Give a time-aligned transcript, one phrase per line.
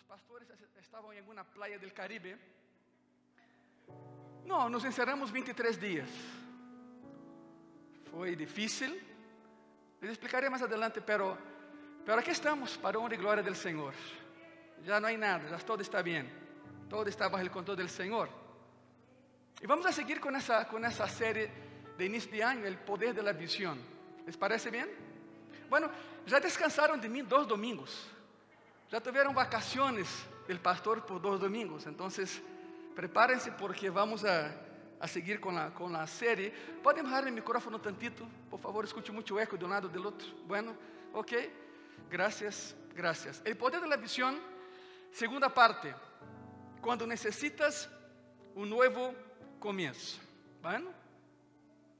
[0.00, 0.48] los pastores
[0.80, 2.38] estaban en alguna playa del Caribe.
[4.44, 6.08] No, nos encerramos 23 días.
[8.10, 8.98] Foi difícil.
[10.00, 11.36] Les explicaré más adelante, pero,
[12.04, 13.92] pero aquí estamos para honra y gloria del Señor.
[14.84, 16.28] Ya no hay nada, ya todo está bien.
[16.88, 18.30] Todo está bajo el control del Señor.
[19.60, 21.50] Y vamos a seguir con esa, con esa serie
[21.96, 23.78] de inicio de año, el poder de la visión.
[24.24, 24.88] ¿Les parece bien?
[25.68, 25.90] Bueno,
[26.26, 28.10] ya descansaron de mí dos domingos.
[28.90, 30.08] Ya tuvieron vacaciones
[30.48, 31.86] del pastor por dos domingos.
[31.86, 32.42] Entonces,
[32.96, 34.52] prepárense porque vamos a,
[34.98, 36.50] a seguir con la, con la serie.
[36.82, 38.26] ¿Pueden bajar el micrófono tantito?
[38.50, 40.26] Por favor, escuche mucho eco de un lado del otro.
[40.46, 40.74] Bueno,
[41.12, 41.32] ok.
[42.10, 43.40] Gracias, gracias.
[43.44, 44.36] El poder de la visión,
[45.12, 45.94] segunda parte.
[46.80, 47.88] Cuando necesitas
[48.56, 49.14] un nuevo
[49.60, 50.20] comienzo.
[50.60, 50.90] Bueno,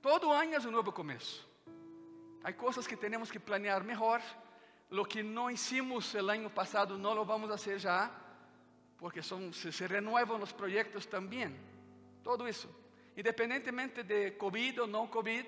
[0.01, 1.47] todo año es un nuevo comienzo.
[2.43, 4.21] Hay cosas que tenemos que planear mejor.
[4.91, 8.11] Lo que no hicimos el año pasado no lo vamos a hacer ya,
[8.99, 11.57] porque son, se, se renuevan los proyectos también.
[12.23, 12.69] Todo eso.
[13.17, 15.45] Independientemente de COVID o no COVID,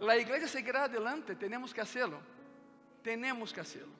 [0.00, 2.20] la iglesia seguirá adelante, tenemos que hacerlo.
[3.02, 3.92] Tenemos que hacerlo.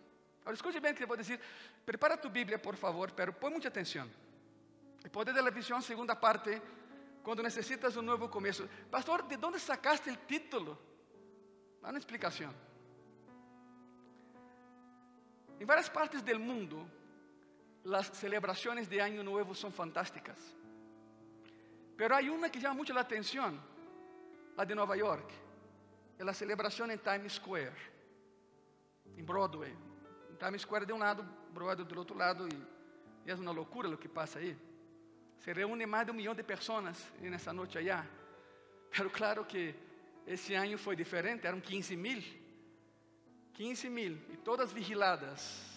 [0.44, 1.40] Ahora escuche bien que voy a decir,
[1.84, 4.10] prepara tu Biblia por favor, pero pon mucha atención.
[5.02, 6.60] El poder de la visión, segunda parte,
[7.22, 8.66] cuando necesitas un nuevo comienzo.
[8.90, 10.78] Pastor, ¿de dónde sacaste el título?
[11.82, 12.52] Da una explicación.
[15.58, 16.86] En varias partes del mundo,
[17.84, 20.38] las celebraciones de Año Nuevo son fantásticas.
[21.96, 23.60] Pero hay una que llama mucho la atención,
[24.56, 25.30] la de Nueva York.
[26.18, 27.72] Es la celebración en Times Square,
[29.16, 29.72] en Broadway.
[30.30, 32.54] En Times Square de un lado, Broadway del otro lado, y,
[33.26, 34.56] y es una locura lo que pasa ahí.
[35.38, 38.04] Se reúne más de un millón de personas en esa noche allá.
[38.90, 39.74] Pero claro que
[40.26, 42.43] esse ano foi diferente, eram 15 mil.
[43.54, 45.72] 15 mil, e todas vigiladas.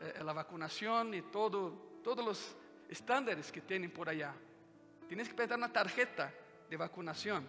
[0.00, 1.72] Eh, a vacunação e todo,
[2.04, 2.56] todos os
[2.88, 4.34] estándares que têm por allá.
[5.08, 6.32] Tienes que apresentar uma tarjeta
[6.68, 7.44] de vacunação.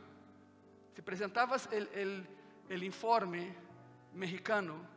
[0.95, 3.55] Se apresentabas o informe
[4.13, 4.87] mexicano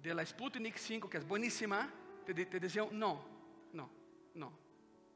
[0.00, 1.92] de la Sputnik 5, que é bueníssima,
[2.24, 3.24] te, te diziam: não,
[3.72, 3.90] não,
[4.34, 4.52] não.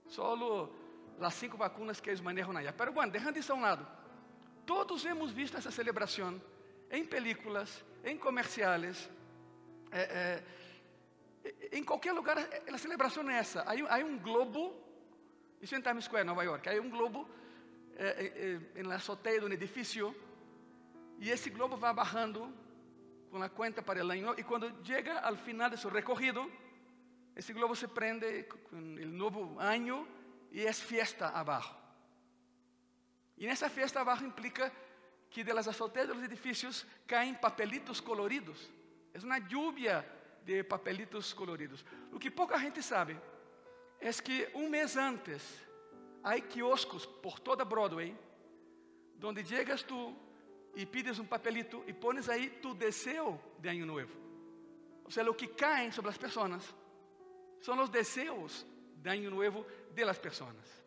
[0.08, 0.74] Solo
[1.20, 2.72] as cinco vacunas que eles manejam allá.
[2.72, 3.86] Pero bueno, deixando isso a um lado.
[4.66, 6.40] Todos hemos visto essa celebração
[6.90, 9.08] em películas, em comerciales,
[9.92, 10.42] eh,
[11.44, 12.36] eh, em qualquer lugar.
[12.38, 13.62] A celebração é essa.
[13.62, 14.74] Há, um globo,
[15.60, 16.68] isso em Times Square, Nova York.
[16.68, 17.28] Há um globo
[17.96, 20.14] eh, em la azoteia de um edifício
[21.18, 22.52] e esse globo vai bajando
[23.30, 24.34] com a conta para o ano.
[24.36, 26.50] E quando chega ao final de seu recorrido,
[27.36, 30.08] esse globo se prende com o novo ano
[30.50, 31.74] e é fiesta abaixo.
[33.38, 34.72] E nessa festa abaixo implica
[35.30, 38.68] que de las azoteas de los edificios caem papelitos coloridos.
[39.14, 40.04] É uma lluvia
[40.44, 41.84] de papelitos coloridos.
[42.12, 43.16] O que pouca gente sabe
[44.00, 45.42] é que um mês antes
[46.22, 48.16] há quioscos por toda Broadway,
[49.14, 50.14] donde llegas tu
[50.74, 54.12] e pides um papelito e pones aí tu deseo de ano novo.
[55.04, 56.74] Ou seja, o que caem sobre as pessoas
[57.60, 59.64] são os desejos de ano novo
[59.94, 60.84] de las pessoas.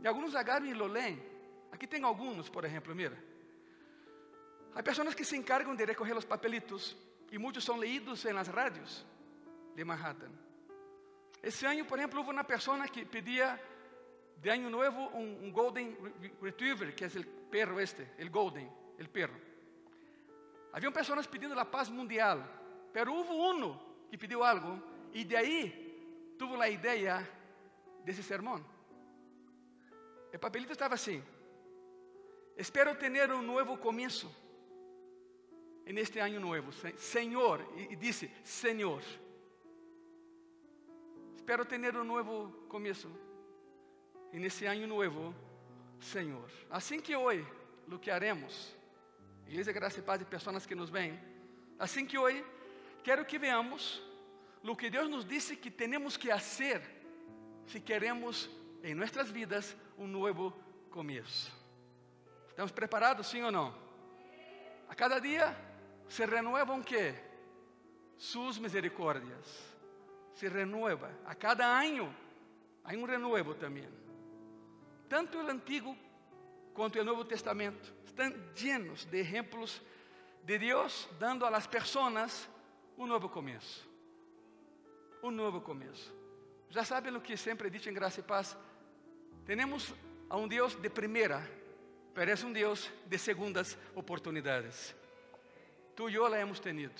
[0.00, 1.33] E alguns agarram e lo leem.
[1.74, 3.18] Aqui tem alguns, por exemplo, mira.
[4.76, 6.96] Há pessoas que se encargam de recolher os papelitos
[7.32, 9.04] e muitos são leídos nas rádios
[9.74, 10.30] de Manhattan.
[11.42, 13.60] Esse ano, por exemplo, houve uma pessoa que pedia
[14.36, 15.96] de ano novo um, um Golden
[16.40, 18.70] Retriever, que é o perro este, o Golden,
[19.00, 19.34] o perro.
[20.72, 22.38] Haviam pessoas pedindo a paz mundial,
[22.92, 23.76] pero houve um
[24.08, 24.80] que pediu algo
[25.12, 27.28] e de aí tuvo a ideia
[28.04, 28.64] desse sermão.
[30.32, 31.20] O papelito estava assim:
[32.56, 34.30] Espero ter um novo começo
[35.86, 37.60] en este ano novo, Senhor,
[37.90, 39.02] e disse: Senhor.
[41.34, 43.08] Espero ter um novo começo
[44.32, 45.34] en este ano novo,
[46.00, 46.48] Senhor.
[46.70, 47.46] Assim que hoje,
[48.10, 48.74] haremos,
[49.46, 51.20] Igreja Graça e Paz de pessoas que nos veem,
[51.78, 52.44] assim que hoje,
[53.02, 54.02] quero que veamos
[54.62, 56.80] lo que Deus nos disse que temos que fazer
[57.66, 58.48] se queremos
[58.82, 60.52] em nossas vidas um novo
[60.90, 61.63] começo.
[62.54, 63.74] Estamos preparados, sim ou não?
[64.88, 65.56] A cada dia
[66.08, 67.12] se renovam que?
[68.16, 69.74] Suas misericórdias.
[70.36, 71.10] Se renova.
[71.26, 72.14] A cada ano
[72.84, 73.88] há um renovo também.
[75.08, 75.96] Tanto o Antigo
[76.72, 79.82] quanto o Novo Testamento estão llenos de exemplos
[80.44, 82.48] de Deus dando las pessoas
[82.96, 83.84] um novo começo.
[85.24, 86.14] Um novo começo.
[86.70, 88.56] Já sabem o que sempre dicho em Graça e Paz?
[89.44, 89.92] Temos
[90.30, 91.42] a um Deus de primeira,
[92.14, 94.94] pero é um Deus de segundas oportunidades.
[95.96, 96.94] Tu e eu la hemos tenido.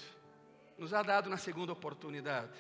[0.77, 2.53] Nos ha dado uma segunda oportunidade.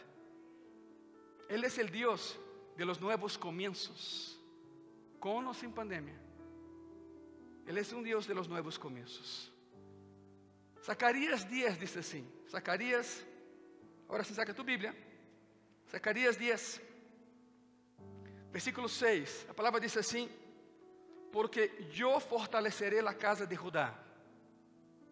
[1.48, 2.38] Él es el Dios
[2.76, 4.38] de los nuevos comienzos,
[5.18, 6.14] con o sin pandemia.
[7.66, 9.52] Él es un Dios de los nuevos comienzos.
[10.82, 12.24] Zacarías 10 dice así.
[12.48, 13.24] Zacarías,
[14.08, 14.94] ahora sí saca tu Biblia.
[15.90, 16.80] Zacarías 10,
[18.52, 19.46] versículo 6.
[19.48, 20.28] La palabra dice así,
[21.34, 23.92] porque yo fortaleceré la casa de Judá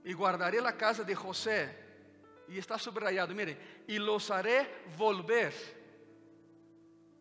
[0.05, 1.77] y guardaré la casa de José.
[2.47, 3.59] Y está subrayado, miren,
[3.89, 5.53] y los haré volver.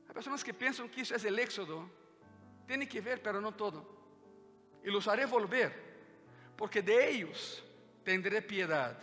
[0.07, 1.89] Hay personas que piensan que eso es el éxodo.
[2.68, 3.83] Tiene que ver, pero no todo.
[4.83, 5.74] Y los haré volver,
[6.56, 7.63] porque de ellos
[8.03, 8.95] tendré piedad.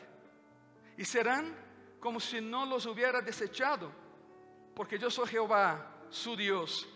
[0.97, 1.57] Y serán
[1.99, 3.91] como si no los hubiera desechado,
[4.77, 6.89] porque yo soy Jehová, su Dios,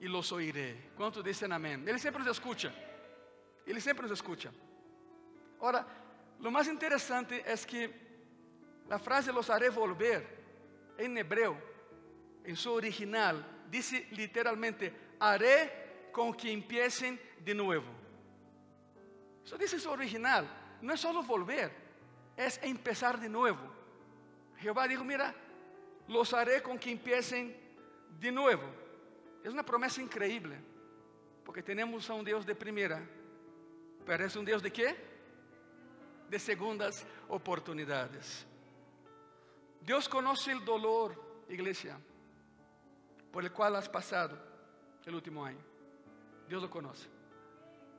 [0.00, 0.90] y los oiré.
[0.96, 1.86] ¿Cuántos dicen amén?
[1.88, 2.72] Él siempre nos escucha.
[3.66, 4.50] Él siempre nos escucha.
[5.60, 5.86] Ahora,
[6.40, 8.08] lo más interesante es que
[8.88, 10.38] la frase los haré volver
[10.96, 11.56] en hebreo,
[12.44, 17.86] en su original, dice literalmente, haré con que empiecen de nuevo.
[19.44, 20.48] Eso dice su original.
[20.80, 21.72] No es solo volver,
[22.36, 23.60] es empezar de nuevo.
[24.58, 25.34] Jehová dijo, mira,
[26.06, 27.56] los haré con que empiecen
[28.18, 28.62] de nuevo.
[29.42, 30.58] Es una promesa increíble,
[31.44, 33.00] porque tenemos a un Dios de primera,
[34.04, 34.96] pero es un Dios de qué?
[36.28, 38.46] De segundas oportunidades.
[39.80, 41.98] Dios conoce el dolor, iglesia,
[43.32, 44.38] por el cual has pasado
[45.06, 45.64] el último año.
[46.48, 47.08] Dios lo conoce.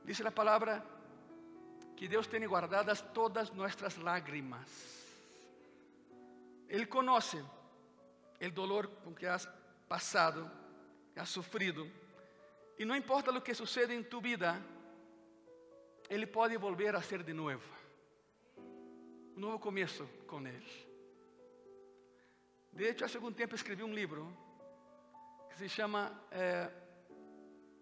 [0.04, 0.84] Dice la palabra
[1.96, 4.66] que Deus tem guardadas todas nossas lágrimas.
[6.68, 7.42] Ele conhece
[8.40, 9.46] o dolor com que has
[9.88, 10.50] passado,
[11.18, 11.90] has sofrido,
[12.78, 14.62] e não importa o que suceda em tu vida,
[16.08, 17.68] Ele pode volver a ser de novo.
[19.36, 20.90] Um novo começo com Ele.
[22.72, 24.34] De hecho, há algum tempo escrevi um livro
[25.50, 26.12] que se chama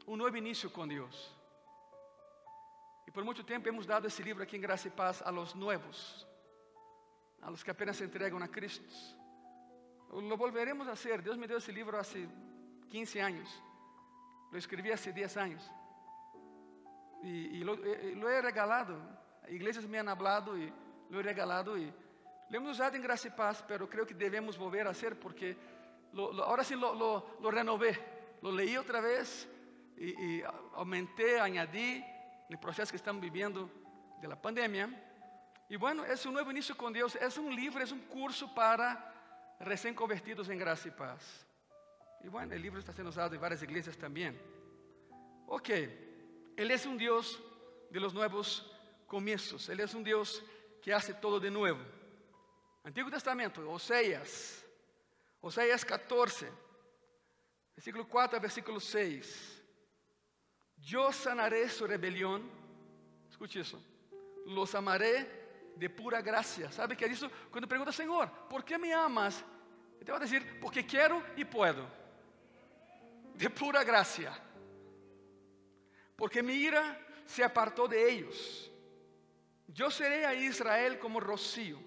[0.07, 1.37] Um Novo Início com Deus.
[3.07, 5.55] E por muito tempo hemos dado esse livro aqui em Graça e Paz a los
[5.55, 6.27] nuevos,
[7.41, 8.89] a los que apenas se entregam a Cristo.
[10.11, 11.21] Lo volveremos a hacer.
[11.21, 12.01] Deus me deu esse livro há
[12.89, 13.63] 15 anos.
[14.51, 15.71] Lo escrevi há 10 anos.
[17.23, 18.97] E, e, lo, e, lo, he regalado.
[19.49, 20.73] Igrejas me han hablado e
[21.11, 21.77] lo he regalado.
[21.77, 21.93] E
[22.51, 25.57] lo hemos usado em Graça e Paz, pero creo que devemos volver a hacer porque
[26.45, 27.99] ahora sí lo, renové.
[28.41, 29.49] Lo leí outra vez
[29.97, 30.45] e, e
[30.75, 32.05] aumentei, añadí
[32.49, 33.71] el proceso que estamos viviendo
[34.21, 34.89] de la pandemia.
[35.69, 39.13] Y bueno, es un nuevo inicio con Dios, es un libro, es un curso para
[39.61, 41.48] recién convertidos en gracia y paz.
[42.29, 44.39] Y bueno, el libro está siendo usado en varias iglesias también.
[45.47, 45.71] Ok,
[46.59, 47.43] Él es un Dios
[47.89, 48.71] de los nuevos
[49.07, 50.45] comienzos, Él es un Dios
[50.83, 51.79] que hace todo de nuevo.
[52.85, 54.63] Antiguo Testamento, Oseas,
[55.41, 56.53] Oseas 14,
[57.75, 59.65] versículo 4 versículo 6.
[60.77, 62.43] Yo sanaré su rebelión.
[63.31, 63.83] Escute isso.
[64.45, 66.71] Los amaré de pura gracia.
[66.73, 67.31] ¿Sabe que é isso?
[67.51, 69.43] Quando pergunta, Senhor, ¿por que me amas?
[69.99, 71.98] Ele vai dizer, porque quero e puedo.
[73.39, 74.33] De pura gracia.
[76.17, 78.71] Porque mi ira se apartou de ellos.
[79.69, 81.79] Yo seré a Israel como rocío.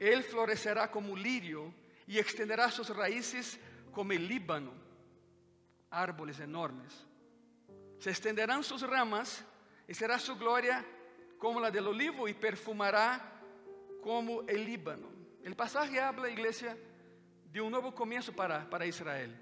[0.00, 1.72] Él florecerá como lirio
[2.06, 3.60] y extenderá sus raíces
[3.92, 4.72] como el Líbano.
[5.90, 7.06] Árboles enormes
[8.02, 9.44] se estenderán sus ramas
[9.86, 10.84] y será su gloria
[11.38, 13.40] como la del olivo y perfumará
[14.02, 15.06] como el Líbano.
[15.44, 16.76] El pasaje habla, iglesia,
[17.52, 19.32] de un nuevo comienzo para, para Israel.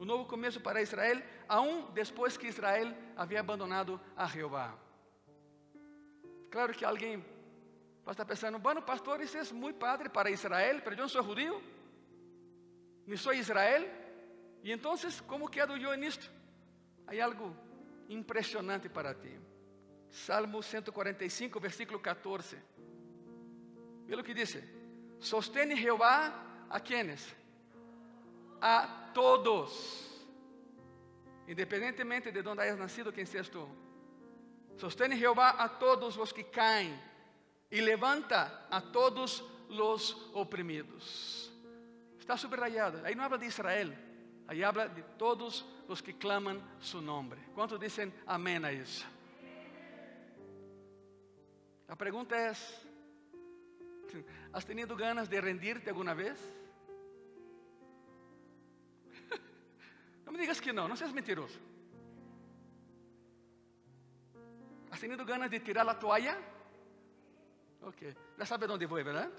[0.00, 4.74] Un nuevo comienzo para Israel, aún después que Israel había abandonado a Jehová.
[6.48, 10.80] Claro que alguien va a estar pensando, bueno, pastor, eso es muy padre para Israel,
[10.82, 11.60] pero yo no soy judío,
[13.04, 13.86] ni soy Israel.
[14.62, 16.26] Y entonces, ¿cómo quedo en esto?
[17.06, 17.54] Hay algo
[18.08, 19.36] impressionante para ti.
[20.08, 22.56] Salmo 145, versículo 14.
[24.06, 24.58] Vê o que diz:
[25.18, 27.36] Sostene Jeová a quienes?
[28.60, 30.26] A todos.
[31.48, 33.68] Independentemente de onde hayas nascido, quem seas tu.
[34.76, 36.98] Sostene Jeová a todos os que caem
[37.70, 41.50] e levanta a todos os oprimidos.
[42.18, 43.04] Está subrayado.
[43.04, 43.92] Aí não habla de Israel,
[44.46, 47.40] aí habla de todos os que clamam su nombre.
[47.54, 49.06] Quantos dizem amém a isso?
[51.88, 52.52] A pergunta é:
[54.52, 56.38] ¿has tenido ganas de rendirte alguma vez?
[60.30, 61.58] Não me digas que não, não seas mentiroso.
[64.88, 66.38] ¿Has tenido ganas de tirar a toalha?
[67.82, 69.34] Ok, já sabe onde vou, verdade?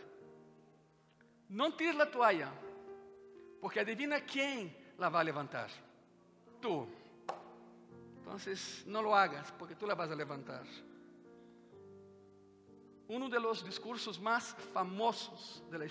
[1.48, 2.52] Não tires a toalha,
[3.62, 5.70] Porque adivina quién la va a levantar.
[6.60, 6.90] Tú.
[8.18, 10.66] Entonces, no lo hagas porque tú la vas a levantar.
[13.08, 15.86] Uno de los discursos más famosos de la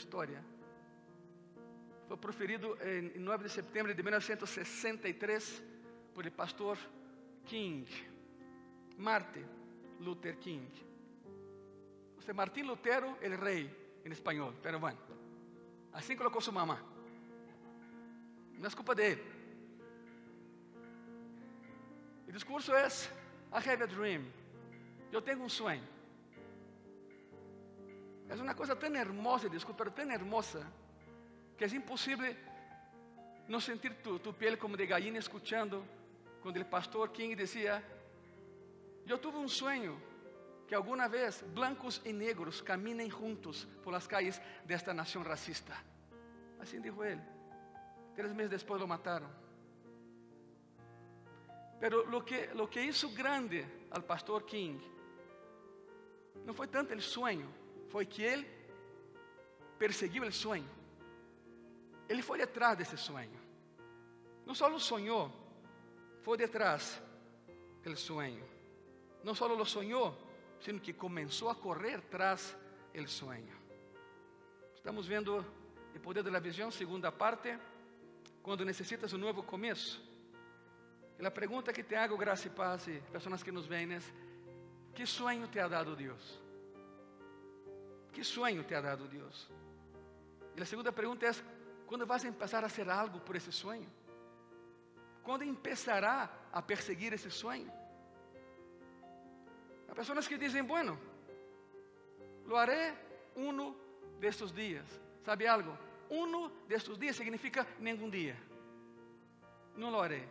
[2.10, 5.62] fue proferido en 9 de septiembre de 1963
[6.12, 6.76] por el pastor
[7.46, 7.84] King,
[8.98, 9.46] Martin
[10.00, 10.66] Luther King.
[12.18, 14.98] O sea, Martín Lutero, el rey en español, pero bueno,
[15.92, 16.82] así colocó su mamá.
[18.58, 19.22] No es culpa de él.
[22.26, 23.08] El discurso es,
[23.52, 24.24] I have a dream.
[25.12, 25.86] Yo tengo un sueño.
[28.28, 29.46] Es una cosa tan hermosa
[29.78, 30.68] pero tan hermosa,
[31.60, 32.34] que es imposible
[33.48, 35.84] no sentir tu, piel como de gallina escuchando
[36.40, 37.84] cuando el pastor King decía,
[39.04, 39.94] yo tuve un sueño
[40.66, 45.76] que alguna vez blancos y negros caminen juntos por las calles de esta nación racista.
[46.62, 47.20] Así dijo él.
[48.16, 49.28] Tres meses después lo mataron.
[51.78, 54.78] Pero lo que, lo que hizo grande al pastor King
[56.46, 57.48] no fue tanto el sueño,
[57.90, 58.46] fue que él
[59.78, 60.79] persiguió el sueño.
[62.10, 63.38] Ele foi atrás desse sonho.
[64.44, 65.30] Não só sonhou,
[66.22, 67.00] foi detrás
[67.84, 68.44] do sonho.
[69.22, 70.18] Não só lo sonhou,
[70.60, 72.56] sino que começou a correr tras
[72.92, 73.54] el sonho.
[74.74, 75.44] Estamos vendo
[75.94, 77.56] o poder da visão, segunda parte,
[78.42, 80.02] quando necessitas um novo começo.
[81.16, 84.00] E a pergunta que te hago, graça e paz, e pessoas que nos veem, é:
[84.96, 86.40] que sonho te ha dado Deus?
[88.12, 89.48] Que sonho te ha dado Deus?
[90.56, 91.59] E a segunda pergunta é:
[91.90, 93.90] quando a começar a fazer algo por esse sonho?
[95.24, 97.68] Quando empezará a perseguir esse sonho?
[99.88, 100.96] Há pessoas que dizem, bueno,
[102.46, 102.94] lo haré
[103.34, 103.74] uno
[104.20, 104.86] de estos dias.
[105.24, 105.76] ¿Sabe algo?
[106.08, 108.36] Uno de estos dias significa nenhum dia.
[109.74, 110.28] Não lo haré.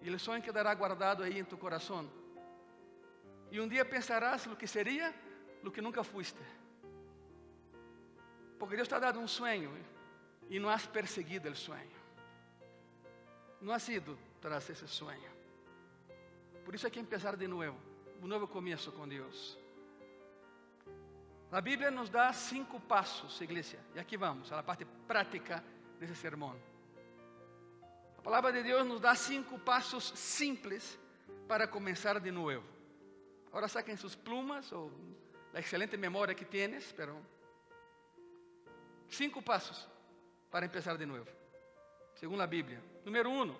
[0.00, 2.08] E o sonho quedará guardado aí em tu coração.
[3.50, 5.12] E um dia pensarás lo que seria,
[5.64, 6.44] lo que nunca fuiste.
[8.56, 9.97] Porque Deus ha dado um sonho
[10.48, 11.98] e não has perseguido o sonho.
[13.60, 15.30] Não has ido tras esse sonho.
[16.64, 17.78] Por isso é que empezar de novo,
[18.22, 19.58] um novo começo com Deus.
[21.50, 23.78] A Bíblia nos dá cinco passos, igreja.
[23.94, 25.64] E aqui vamos, a parte prática
[25.98, 26.54] desse sermão.
[28.18, 30.98] A palavra de Deus nos dá cinco passos simples
[31.46, 32.64] para começar de novo.
[33.46, 34.92] Agora saquen suas plumas ou
[35.54, 37.18] a excelente memória que tienes, pero
[39.08, 39.88] cinco passos
[40.50, 41.28] para empezar de novo,
[42.14, 42.82] segundo a Bíblia.
[43.04, 43.54] Número um,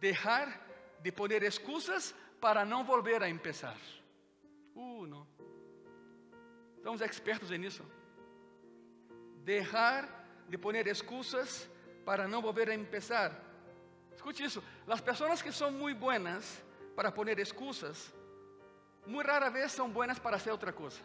[0.00, 0.66] deixar
[1.00, 3.76] de poner excusas para não volver a empezar.
[4.74, 5.26] Uh, não.
[6.76, 7.84] Estamos expertos nisso.
[9.44, 10.08] Deixar
[10.48, 11.68] de poner excusas
[12.04, 13.32] para não volver a empezar.
[14.14, 14.62] Escute isso.
[14.86, 16.62] As pessoas que são muito buenas
[16.96, 18.12] para poner excusas,
[19.06, 21.00] muito rara vez são buenas para hacer outra coisa.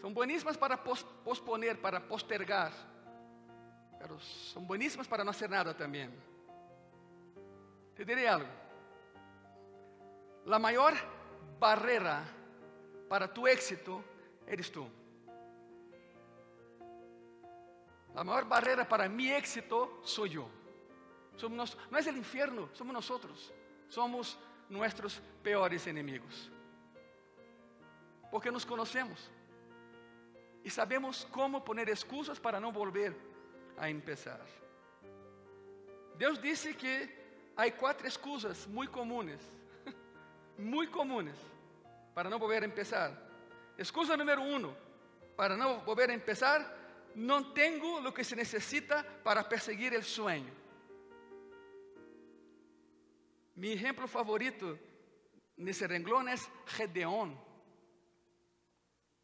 [0.00, 2.72] São bueníssimas para posponer, para postergar.
[3.98, 6.10] Pero são bueníssimas para não fazer nada também.
[7.96, 8.48] Te diré algo.
[10.50, 10.94] A maior
[11.58, 12.24] barreira
[13.08, 14.02] para tu éxito
[14.46, 14.88] eres tu.
[18.14, 20.48] A maior barreira para mi éxito sou eu.
[21.36, 23.52] Somos não é o inferno, somos nós.
[23.88, 24.38] Somos
[24.70, 26.50] nossos peores inimigos.
[28.30, 29.37] Porque nos conhecemos
[30.70, 33.14] sabemos como poner excusas para não volver
[33.76, 34.44] a empezar.
[36.16, 37.08] Deus disse que
[37.56, 39.40] há quatro excusas muito comunes,
[40.58, 41.36] muito comunes,
[42.14, 43.12] para não volver a empezar.
[43.76, 44.74] Excusa número um,
[45.36, 46.60] para não volver a empezar,
[47.14, 50.58] não tenho o que se necessita para perseguir o sonho.
[53.54, 54.78] Mi exemplo favorito
[55.56, 57.34] nesse renglón é Gedeón.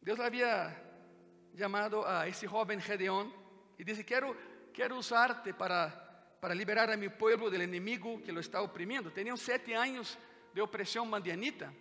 [0.01, 0.84] Deus havia
[1.55, 3.33] llamado a ese joven Gedeón
[3.77, 4.35] y dice, quiero,
[4.73, 9.11] quiero usarte para, para liberar a mi pueblo del enemigo que lo está oprimiendo.
[9.11, 10.17] Tenían siete años
[10.53, 11.71] de opresión mandianita.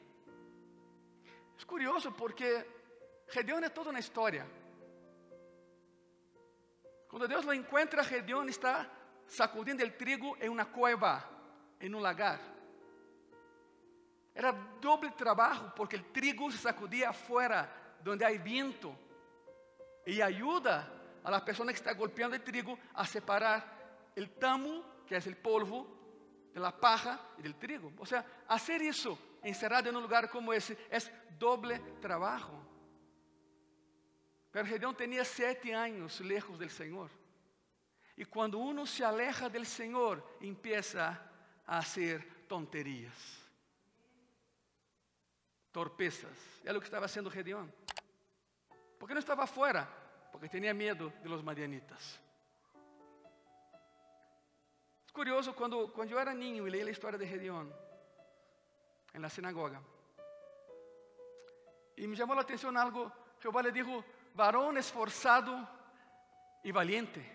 [1.57, 2.66] Es curioso porque
[3.28, 4.47] Gedeón es toda una historia.
[7.09, 8.90] Cuando Dios lo encuentra, Gedeón está
[9.26, 11.25] sacudiendo el trigo en una cueva,
[11.78, 12.40] en un lagar.
[14.35, 18.97] Era doble trabajo porque el trigo se sacudía afuera, donde hay viento.
[20.04, 20.88] E ajuda
[21.23, 25.37] a la persona que está golpeando el trigo a separar el tamo, que es el
[25.37, 25.94] polvo,
[26.52, 27.92] de la paja y del trigo.
[27.99, 32.62] O sea, hacer eso encerrado en un lugar como ese es doble trabajo.
[34.50, 37.11] Pero Gedeón tenía siete años lejos del Señor.
[38.16, 41.20] Y cuando uno se aleja del Señor, empieza
[41.66, 43.14] a hacer tonterías,
[45.73, 46.38] torpezas.
[46.62, 47.73] Es lo que estaba haciendo Gedeón.
[49.04, 49.87] ¿Por qué no estaba afuera?
[50.32, 52.18] Porque tenía miedo de los madianitas.
[55.04, 57.70] Es curioso, cuando, cuando yo era niño y leí la historia de Gedeón
[59.12, 59.82] en la sinagoga,
[61.96, 65.68] y me llamó la atención algo, Jehová le dijo, varón esforzado
[66.62, 67.30] y valiente.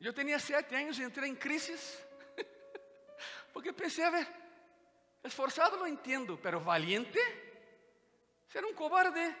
[0.00, 2.06] Yo tenía siete años y entré en crisis,
[3.54, 4.26] porque pensé, a ver,
[5.22, 7.45] esforzado lo entiendo, pero valiente,
[8.48, 9.34] ser un cobarde,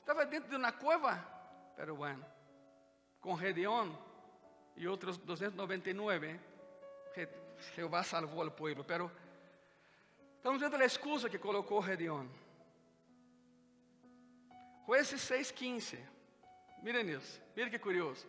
[0.00, 2.24] estaba dentro de una cueva, pero bueno,
[3.20, 3.96] con Gedeón
[4.76, 6.40] y otros 299,
[7.74, 9.10] Jehová salvó al pueblo, pero
[10.36, 12.28] estamos viendo la excusa que colocó Gedeón.
[14.84, 15.98] Jueces 6,15,
[16.82, 18.26] miren isso, miren que curioso.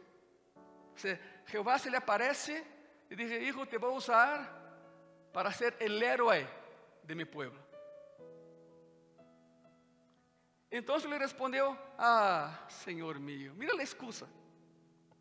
[1.47, 2.63] Jehová se le aparece
[3.09, 4.65] y dice, hijo, te voy a usar
[5.33, 6.47] para ser el héroe
[7.03, 7.64] de mi pueblo.
[10.77, 14.25] Entonces le respondió, ah, Señor mío, mira la excusa.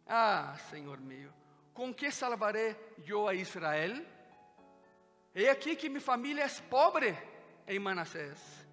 [0.05, 1.31] Ah, Señor mío,
[1.73, 4.05] ¿con qué salvaré yo a Israel?
[5.33, 7.17] He aquí que mi familia es pobre
[7.69, 8.67] en Manasés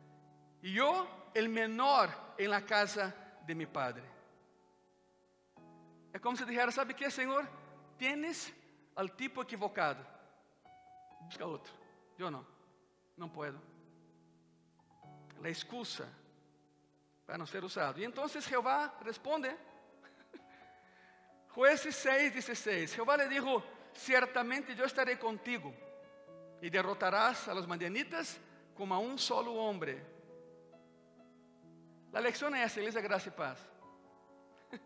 [0.64, 3.14] y yo el menor en la casa
[3.46, 4.04] de mi padre.
[6.14, 7.48] É como se dijera, sabe que, Senhor?
[7.96, 8.52] Tienes
[8.96, 10.04] al tipo equivocado.
[11.22, 11.72] Busca outro.
[12.18, 12.44] Eu não.
[13.16, 13.62] Não puedo.
[15.40, 16.21] La excusa
[17.32, 17.98] para não ser usado.
[18.02, 19.50] E então Jeová responde.
[21.56, 22.94] Jueces 6, 16.
[22.94, 23.64] Jeová le dijo,
[23.96, 25.74] ciertamente yo estaré contigo
[26.62, 28.38] y derrotarás a los madianitas
[28.76, 30.06] como a un solo hombre.
[32.12, 33.66] La lección es esa, iglesia, gracia y paz.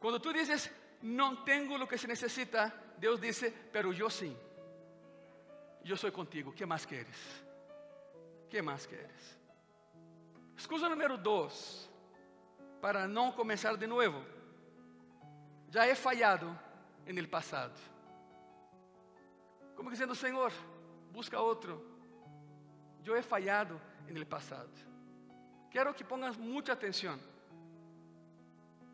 [0.00, 0.68] Quando tu dizes,
[1.02, 4.36] não tenho o que se necessita, Deus diz, pero eu sim.
[5.84, 6.52] Eu sou contigo.
[6.52, 7.16] que mais queres?
[8.50, 9.37] que mais queres?
[10.68, 11.88] Excusa número dois,
[12.78, 14.22] para não começar de novo.
[15.70, 16.54] Já he fallado
[17.06, 17.72] en el passado.
[19.74, 20.52] Como dizendo, Senhor,
[21.10, 21.82] busca outro.
[23.02, 24.68] Eu he fallado en el passado.
[25.70, 27.18] Quero que pongas muita atenção.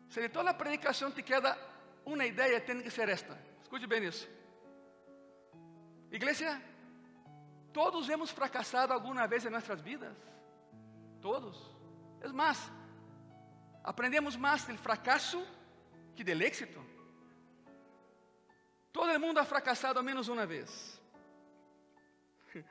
[0.07, 1.57] Se de toda a predicação te queda
[2.05, 3.37] uma ideia, tem que ser esta.
[3.63, 4.29] Escute bem isso.
[6.09, 6.57] Igreja,
[7.73, 10.34] todos hemos fracassado alguma vez em nossas vidas.
[11.25, 11.57] Todos.
[12.21, 12.71] É mais,
[13.83, 15.43] aprendemos mais do fracasso
[16.15, 16.79] que do éxito.
[18.93, 21.01] Todo mundo ha fracassado ao menos uma vez.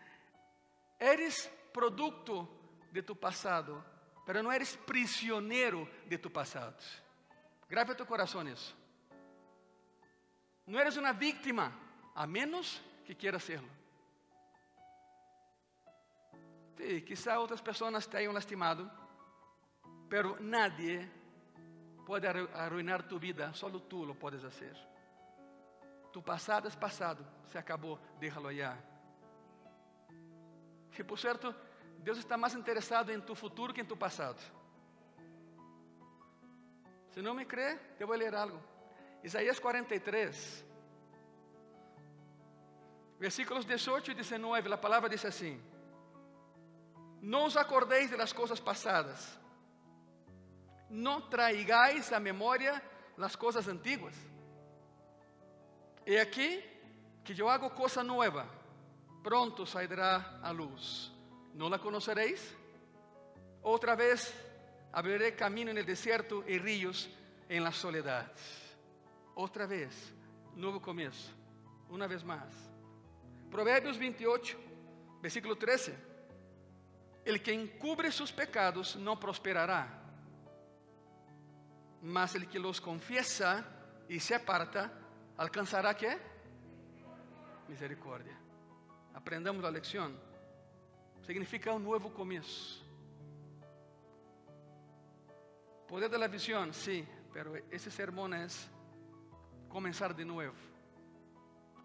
[1.00, 2.48] Eres produto
[2.92, 3.84] de tu passado,
[4.24, 6.80] mas não eres prisioneiro de tu passado.
[7.68, 8.72] Grave a tu coração isso.
[10.64, 11.76] Não eres uma vítima,
[12.14, 13.73] a menos que quieras serlo.
[16.76, 18.90] Sí, quizá outras pessoas te hayan lastimado,
[20.08, 21.08] pero nadie
[22.04, 24.76] pode arruinar tu vida, solo tú lo puedes hacer.
[26.12, 28.76] Tu passado é passado, se acabou, déjalo allá.
[30.96, 31.54] E por certo,
[31.98, 34.40] Deus está mais interessado em tu futuro que em tu passado.
[37.10, 38.60] Se não me crê, eu vou ler algo.
[39.22, 40.64] Isaías 43,
[43.18, 45.60] versículos 18 e 19, a palavra diz assim:
[47.24, 49.40] Não os acordeis de las coisas passadas,
[50.90, 52.82] não traigais a memória
[53.16, 54.14] las coisas antiguas.
[56.04, 56.62] E aqui
[57.24, 58.46] que eu hago coisa nova,
[59.22, 61.10] pronto sairá a luz.
[61.54, 62.54] Não la conoceréis?
[63.62, 64.30] Outra vez
[64.92, 67.08] abriré camino en el desierto y ríos
[67.48, 68.30] en la soledad.
[69.34, 70.12] Otra vez,
[70.54, 71.32] nuevo comienzo,
[71.88, 72.52] una vez más.
[73.50, 74.58] Proverbios 28,
[75.22, 76.13] versículo 13.
[77.24, 80.02] El que encubre sus pecados no prosperará,
[82.02, 83.64] mas el que los confiesa
[84.08, 84.92] y se aparta
[85.38, 86.18] alcanzará qué?
[87.68, 88.36] Misericórdia.
[89.14, 90.14] Aprendamos la lección.
[91.22, 92.84] Significa un nuevo comienzo.
[95.88, 98.68] Poder de la visión, sí, pero ese sermón es
[99.68, 100.54] comenzar de nuevo.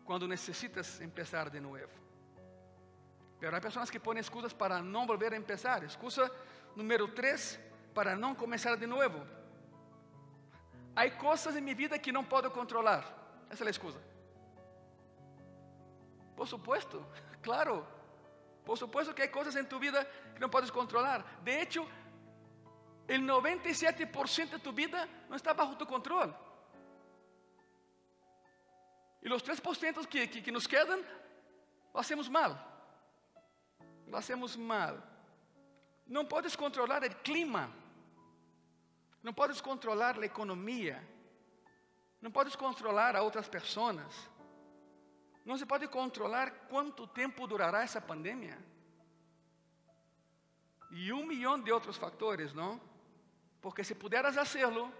[0.03, 2.08] Cuando necesitas empezar de nuevo.
[3.39, 5.83] Pero hay personas que ponen excusas para no volver a empezar.
[5.83, 6.29] Excusa
[6.75, 7.59] número tres,
[7.93, 9.23] para no comenzar de nuevo.
[10.95, 13.03] Hay cosas en mi vida que no puedo controlar.
[13.45, 13.99] Esa es la excusa.
[16.35, 17.05] Por supuesto,
[17.41, 17.87] claro.
[18.65, 21.23] Por supuesto que hay cosas en tu vida que no puedes controlar.
[21.43, 21.87] De hecho,
[23.07, 26.35] el 97% de tu vida no está bajo tu control.
[29.21, 30.99] Y los 3% que, que, que nos quedan,
[31.93, 32.68] lo hacemos mal.
[34.09, 35.01] Lo hacemos mal.
[36.07, 37.71] Não podes controlar o clima.
[39.21, 41.07] Não podes controlar a economia.
[42.21, 44.29] Não podes controlar a outras pessoas.
[45.45, 48.57] Não se pode controlar quanto tempo durará essa pandemia.
[50.91, 52.81] E um milhão de outros fatores, não?
[53.61, 54.91] Porque se pudieras hacerlo,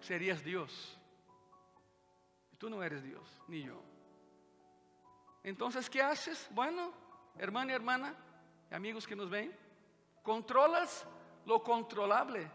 [0.00, 0.98] serias Deus.
[2.52, 3.82] E tu não eres Deus, nem eu.
[5.44, 6.48] Então, ¿qué haces?
[6.50, 6.92] Bueno,
[7.38, 8.14] hermano y hermana,
[8.70, 9.54] amigos que nos ven,
[10.22, 11.06] controlas
[11.46, 12.50] lo controlable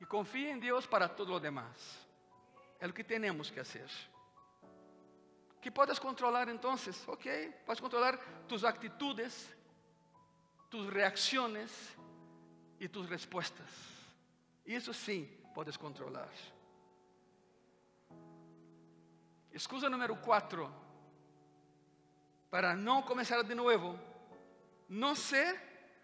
[0.00, 2.06] y confía en Dios para todo lo demás.
[2.80, 3.90] É o que temos que fazer.
[5.60, 7.26] Que podes controlar entonces, ok,
[7.66, 9.52] puedes controlar tus actitudes,
[10.68, 11.70] tus reacciones
[12.78, 13.68] y tus respuestas.
[14.64, 16.30] Isso sim podes controlar.
[19.50, 20.70] Excusa número 4.
[22.48, 23.98] Para não começar de novo,
[24.88, 25.58] não sei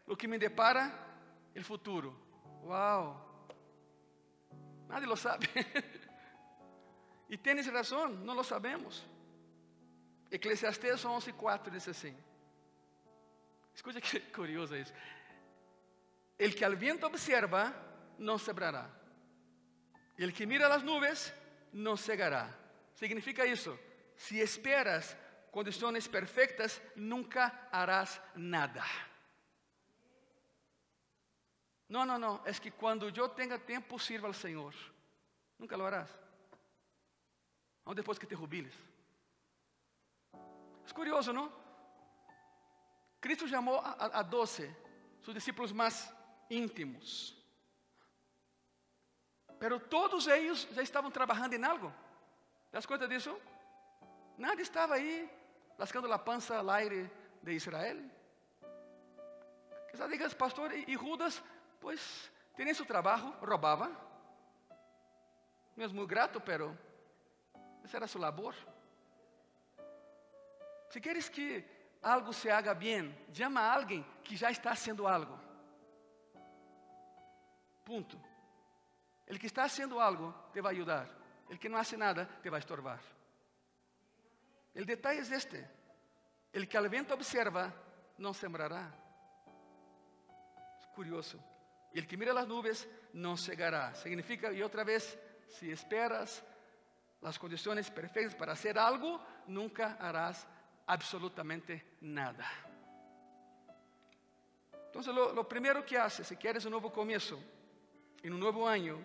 [0.07, 0.93] o que me depara
[1.57, 2.15] o futuro.
[2.63, 3.25] Uau!
[4.89, 5.49] Nadie lo sabe.
[7.29, 9.05] e tens razão, não lo sabemos.
[10.31, 12.17] Eclesiastes 11:4 diz assim:
[13.75, 14.93] Escuta que curioso isso.
[16.39, 17.73] El que al viento observa,
[18.19, 18.91] não sembrará.
[20.19, 21.33] E el que mira as nuvens,
[21.73, 22.51] não cegará.
[22.95, 23.79] Significa isso:
[24.17, 25.17] se esperas
[25.55, 28.83] condições perfeitas, nunca harás nada.
[31.89, 32.43] Não, não, não.
[32.45, 34.75] É que quando eu tenha tempo, sirva ao Senhor.
[35.57, 36.11] Nunca lo harás.
[37.85, 38.75] Ou depois que te jubiles.
[40.89, 41.53] É curioso, não?
[43.21, 44.69] Cristo chamou a, doce,
[45.23, 46.13] seus discípulos mais
[46.51, 47.33] íntimos.
[49.61, 51.95] Pero todos eles já estavam trabalhando em algo.
[52.73, 53.41] Das conta disso?
[54.37, 55.31] Nada estava aí
[55.79, 57.11] lascando a pança al aire
[57.43, 58.11] de Israel.
[59.91, 61.43] Quizás digas, pastor, e Judas,
[61.81, 63.89] pues tinha seu trabalho, roubava.
[65.77, 66.77] Não é muito grato, pero
[67.85, 68.55] essa era sua labor.
[70.89, 71.65] Se queres que
[72.03, 75.39] algo se haga bem, chama a alguém que já está haciendo algo.
[77.85, 78.21] Ponto.
[79.27, 81.09] El que está haciendo algo te vai ajudar.
[81.49, 83.01] El que não hace nada te vai estorbar.
[84.75, 85.67] El detalle es este.
[86.53, 87.73] El que al viento observa,
[88.19, 88.93] não sembrará.
[90.79, 91.39] Es curioso.
[91.93, 93.95] E el que mira as nuvens, não cegará.
[93.95, 96.43] Significa, e outra vez, se esperas
[97.23, 100.47] as condições perfeitas para hacer algo, nunca harás
[100.87, 102.47] absolutamente nada.
[104.87, 107.41] Entonces, lo, lo primero que haces, si quieres un nuevo comienzo,
[108.23, 108.99] en un nuevo año,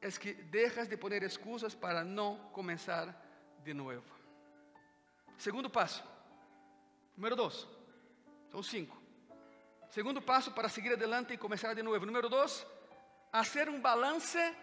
[0.00, 3.14] es que dejas de poner excusas para no comenzar
[3.64, 4.15] de nuevo.
[5.36, 6.02] Segundo paso,
[7.16, 7.68] número dos,
[8.50, 8.96] son cinco.
[9.88, 12.04] Segundo paso para seguir adelante y comenzar de nuevo.
[12.04, 12.66] Número dos,
[13.32, 14.54] hacer un balance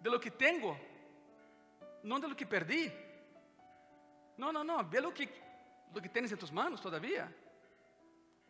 [0.00, 0.78] de lo que tengo,
[2.02, 2.92] no de lo que perdí.
[4.36, 5.28] No, no, no, ve lo que,
[5.92, 7.32] lo que tienes en tus manos todavía.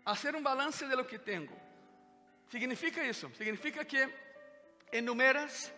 [0.05, 1.55] Hacer un balance de lo que tengo.
[2.48, 3.31] Significa isso?
[3.35, 4.09] Significa que
[4.92, 5.72] enumeras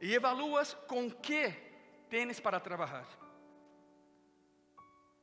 [0.00, 1.52] e evaluas com que
[2.08, 3.06] tens para trabalhar.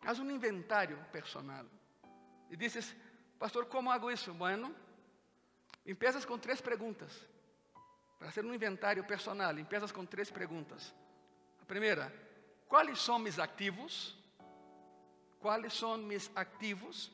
[0.07, 1.65] Haz um inventário personal.
[2.49, 2.95] E dizes,
[3.37, 4.33] pastor, como hago isso?
[4.33, 4.73] Bueno,
[5.85, 7.11] empiezas com três perguntas.
[8.17, 10.95] Para ser um inventário personal, empiezas com três perguntas.
[11.61, 12.09] A primeira,
[12.69, 14.17] quais são meus ativos?
[15.41, 17.07] Quais são meus ativos?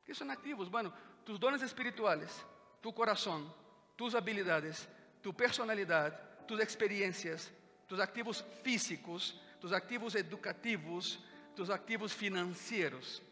[0.00, 0.68] O que são ativos?
[0.68, 2.46] Bueno, tus dones espirituales,
[2.80, 3.46] tu corazón,
[3.94, 4.88] tus habilidades,
[5.20, 6.16] tu personalidade,
[6.48, 7.52] tus experiencias,
[7.86, 11.22] tus activos físicos, tus activos educativos,
[11.60, 13.22] tus activos financieros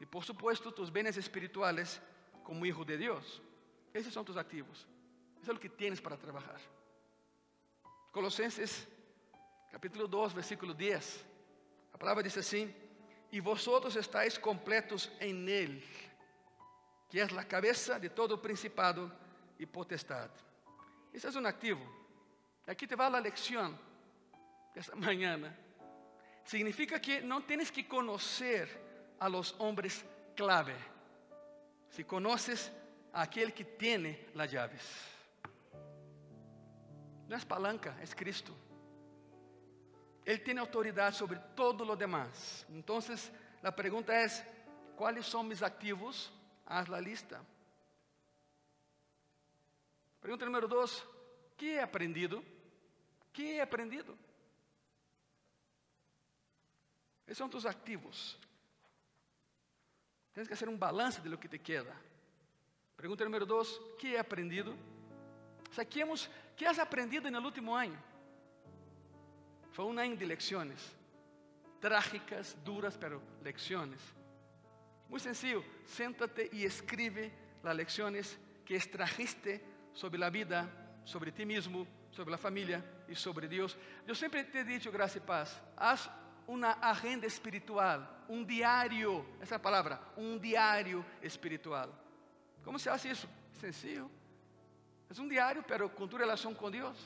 [0.00, 2.00] e, por supuesto, tus bienes espirituales
[2.42, 3.42] como hijo de Deus.
[3.92, 4.88] Esses são tus activos.
[5.42, 6.58] Isso é o que tienes para trabalhar.
[8.10, 8.88] Colossenses,
[9.70, 11.26] capítulo 2, versículo 10.
[11.92, 12.74] A palavra diz assim:
[13.30, 15.86] E vosotros estáis completos em Ele,
[17.10, 19.12] que é a cabeça de todo principado
[19.58, 20.32] e potestade.
[21.12, 21.86] Esse é um ativo.
[22.66, 23.78] Aqui te vai a lição
[24.74, 25.54] desta manhã.
[26.48, 28.70] Significa que não tens que conhecer
[29.20, 30.02] a los hombres
[30.34, 30.74] clave.
[31.90, 32.72] Si conoces
[33.12, 34.82] a que tiene las llaves.
[37.28, 38.56] Não é palanca, é Cristo.
[40.24, 42.64] Ele tem autoridade sobre todo lo demás.
[42.70, 42.98] Então,
[43.62, 44.26] a pergunta é:
[44.96, 46.32] quais são meus ativos?
[46.64, 47.44] Haz la lista.
[50.22, 51.04] Pergunta número dois:
[51.58, 52.42] que he aprendido?
[53.34, 54.16] Que he aprendido?
[57.28, 58.38] Esses são tus ativos.
[60.32, 61.94] Tens que fazer um balanço de lo que te queda.
[62.96, 64.74] Pergunta número dois: que he aprendido?
[65.70, 68.02] Saquemos, que has aprendido no último ano?
[69.72, 70.80] Foi um ano de lecciones,
[71.80, 74.00] trágicas, duras, pero lecciones.
[75.06, 77.30] Muy sencillo, siéntate y escribe
[77.62, 79.62] las lecciones que extrajiste
[79.92, 80.66] sobre la vida,
[81.04, 83.76] sobre ti mismo, sobre la familia y sobre Dios.
[84.06, 86.10] Yo siempre te he dicho, gracia y paz, haz
[86.48, 91.90] una agenda espiritual, un diario, esa palabra, un diario espiritual.
[92.64, 93.28] ¿Cómo se hace eso?
[93.60, 94.08] Sencillo.
[95.10, 96.96] Es un diario, pero con tu relación con Dios.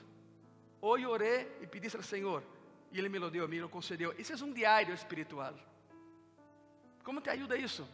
[0.81, 2.45] Hoy oré y pedí al Señor,
[2.93, 4.13] y Ele me lo dio a mí, lo concedió.
[4.13, 5.55] Ese es un diario espiritual.
[7.03, 7.87] ¿Cómo te ayuda isso?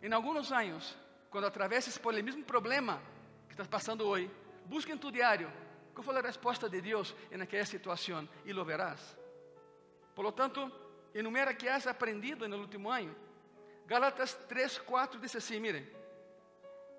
[0.00, 0.96] Em alguns anos,
[1.28, 3.00] quando atravesses por el mesmo problema
[3.48, 4.30] que estás passando hoje,
[4.66, 5.50] busca em tu diário
[5.92, 9.17] qual foi a resposta de Deus em aquela situação e lo verás.
[10.18, 10.68] Por lo tanto,
[11.14, 13.14] enumera que has aprendido no último ano.
[13.86, 15.88] Gálatas 3, 4 diz assim: miren,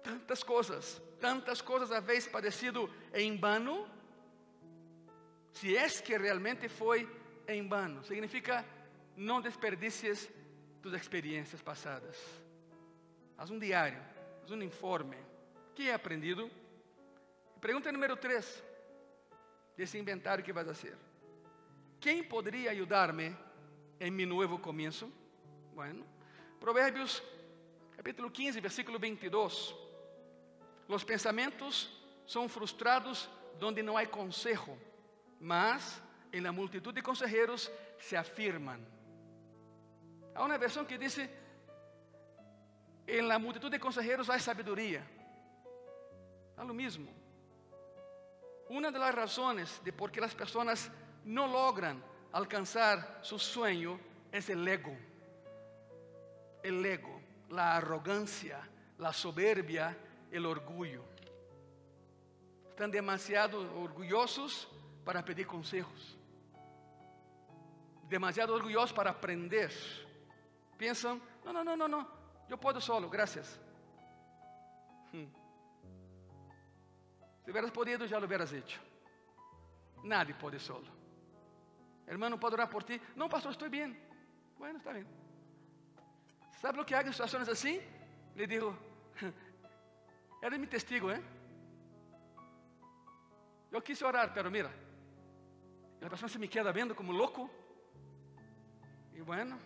[0.01, 3.85] tantas coisas, tantas coisas habéis padecido em vano,
[5.51, 7.09] se es que realmente foi
[7.45, 8.63] em vano, significa
[9.17, 10.29] não desperdicies
[10.81, 12.15] tus experiências passadas.
[13.37, 14.01] Haz um diário,
[14.45, 15.17] haz um informe.
[15.75, 16.49] Que he aprendido?
[17.59, 18.63] Pergunta número 3
[19.75, 21.08] desse inventário que vas a fazer.
[21.99, 23.35] Quem poderia ajudar-me
[23.99, 25.11] em meu novo começo?
[25.73, 26.05] Bueno,
[26.57, 27.21] Provérbios
[27.97, 29.75] capítulo 15, versículo 22.
[30.87, 31.89] Los pensamentos
[32.25, 34.77] são frustrados donde não há consejo,
[35.41, 38.79] mas em la multitud de consejeros se afirman.
[40.33, 41.17] Há uma versão que diz:
[43.05, 45.05] em la multitud de consejeros há sabedoria.
[46.55, 47.11] Há lo mismo.
[48.69, 50.89] Una de las razones de por qué las personas
[51.29, 53.99] no logran alcanzar su sueño
[54.31, 54.97] es el ego.
[56.63, 59.95] El ego, la arrogancia, la soberbia,
[60.31, 61.03] el orgullo.
[62.69, 64.67] Están demasiado orgullosos
[65.05, 66.17] para pedir consejos.
[68.09, 69.71] Demasiado orgullosos para aprender.
[70.77, 72.07] Piensan, no, no, no, no, no,
[72.49, 73.59] yo puedo solo, gracias.
[75.11, 75.25] Hmm.
[77.43, 78.79] Se hubieras podido, já lo hubieras hecho.
[80.03, 80.98] Nadie pode solo.
[82.09, 82.99] Hermano, ¿puedo orar por ti?
[83.15, 83.95] No, pastor, estoy bien.
[84.57, 85.05] Bueno, está bien.
[86.59, 87.79] ¿Sabe lo que hago en situaciones así?
[88.35, 88.75] Le digo,
[90.41, 91.21] eres mi testigo, ¿eh?
[93.71, 94.71] Eu quise orar, pero mira,
[96.01, 97.47] a pessoa se me queda vendo como louco.
[99.13, 99.59] E bueno,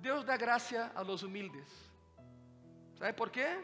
[0.00, 1.68] Deus dá graça a los humildes.
[2.98, 3.62] ¿Sabe por quê?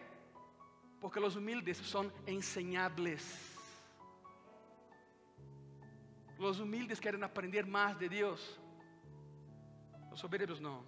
[1.00, 3.51] Porque los humildes son enseñables.
[6.42, 8.59] Los humildes querem aprender mais de Deus.
[10.11, 10.85] Os soberbios não.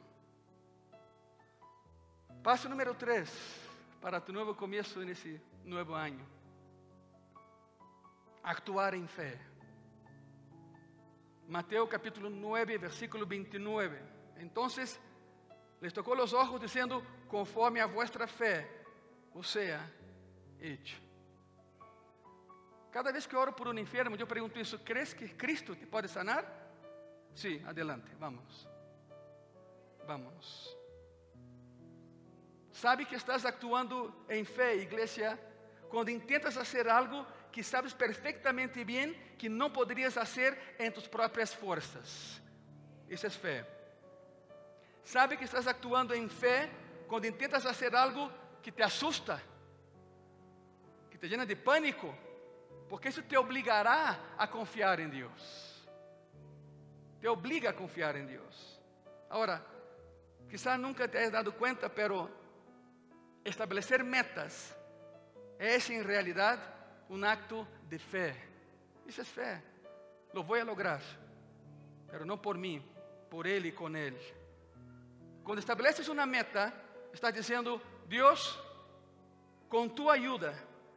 [2.42, 3.30] Passo número 3
[4.00, 6.26] para tu novo começo nesse novo ano.
[8.42, 9.40] Actuar em fé.
[11.46, 13.96] Mateus capítulo 9, versículo 29.
[14.38, 15.00] Entonces
[15.80, 18.68] les tocou os ojos dizendo, conforme a vuestra fé,
[19.32, 19.88] o sea,
[20.58, 21.03] hecho.
[22.94, 26.06] Cada vez que oro por um enfermo, eu pergunto isso: ¿crees que Cristo te pode
[26.06, 26.44] sanar?
[27.34, 28.68] Sim, sí, adelante, vamos.
[30.06, 30.78] Vamos.
[32.70, 35.36] Sabe que estás actuando em fé, igreja,
[35.88, 41.52] quando intentas fazer algo que sabes perfeitamente bem que não poderias fazer em tus próprias
[41.52, 42.40] forças.
[43.08, 43.66] Isso é fé.
[45.02, 46.70] Sabe que estás actuando em fé
[47.08, 48.30] quando intentas fazer algo
[48.62, 49.42] que te assusta,
[51.10, 52.16] que te llena de pânico,
[52.94, 55.84] porque isso te obligará a confiar em Deus.
[57.20, 58.80] Te obliga a confiar em Deus.
[59.28, 59.60] Agora,
[60.48, 62.30] quizá nunca te hayas dado cuenta, pero
[63.44, 64.76] estabelecer metas
[65.58, 66.56] es en realidad
[67.08, 68.32] un acto de fe.
[69.08, 69.60] Isso é fé.
[70.32, 71.00] Lo voy a lograr,
[72.08, 72.80] pero no por mí,
[73.28, 74.22] por Ele e com Ele.
[75.42, 76.72] Quando estabeleces uma meta,
[77.12, 78.56] estás dizendo: Deus,
[79.68, 80.54] com tua ajuda,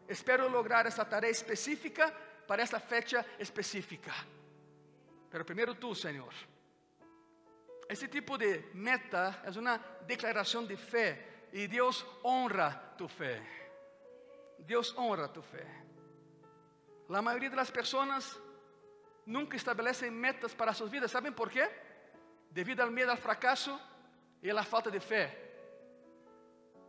[0.08, 2.12] espero lograr essa tarefa específica
[2.48, 4.14] para essa fecha específica.
[5.30, 6.34] Pero primeiro tu, Senhor.
[7.90, 13.42] Esse tipo de meta é uma declaração de fé e Deus honra tu fé.
[14.60, 15.66] Deus honra tu fé.
[17.10, 18.38] A maioria das pessoas
[19.26, 21.70] nunca estabelecem metas para suas vidas, ¿sabem por quê?
[22.52, 23.80] Devido ao medo ao fracasso
[24.42, 25.38] e à falta de fé.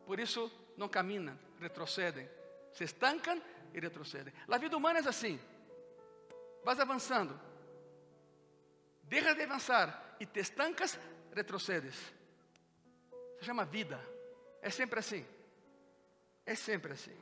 [0.05, 2.29] Por isso não caminham, retrocedem.
[2.79, 3.43] Se estancam
[3.75, 4.33] e retrocedem.
[4.49, 5.37] A vida humana é assim.
[6.65, 7.35] Vas avançando.
[9.03, 10.97] Dejas de avançar e te estancas,
[11.35, 11.97] retrocedes.
[13.37, 14.01] Se chama vida.
[14.63, 15.27] É sempre assim.
[16.47, 17.21] É sempre assim.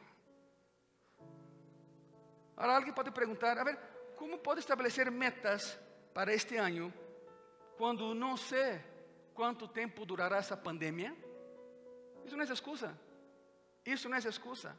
[2.54, 3.78] Agora alguém pode perguntar, a ver,
[4.16, 5.80] como pode estabelecer metas
[6.12, 6.92] para este ano
[7.78, 8.78] quando não sei
[9.32, 11.16] quanto tempo durará essa pandemia?
[12.26, 13.00] Isso não é excusa.
[13.86, 14.76] Isso não é excusa.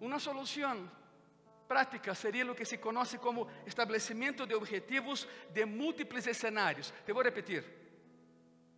[0.00, 0.90] Uma solução
[1.66, 6.92] prática seria o que se conhece como estabelecimento de objetivos de múltiplos cenários.
[7.04, 7.64] Te vou repetir.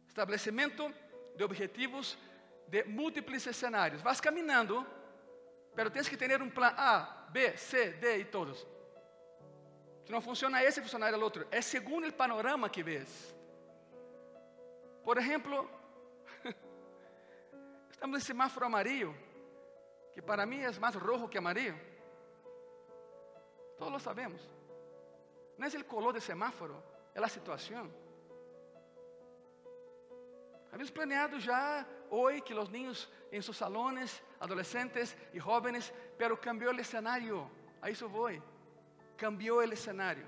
[0.08, 0.92] Estabelecimento
[1.36, 2.18] de objetivos
[2.66, 4.02] de múltiplos cenários.
[4.02, 4.86] Vas caminhando,
[5.74, 8.66] pero tens que ter um plano A, B, C, D e todos.
[10.04, 11.46] Se não funciona esse, funcionará o outro.
[11.50, 13.34] É segundo o panorama que vês.
[15.04, 15.70] Por exemplo,
[17.90, 19.16] estamos em semáforo amarillo,
[20.12, 21.78] que para mim é mais rojo que amarillo.
[23.78, 24.42] Todos lo sabemos.
[25.56, 26.82] Não é o color do semáforo,
[27.14, 27.90] é a situação.
[30.72, 36.72] Habíamos planeado já hoje que os niños em seus salones, adolescentes e jóvenes, pero cambiou
[36.72, 37.50] o cenário.
[37.82, 38.30] A isso vou
[39.20, 40.24] cambió o escenario.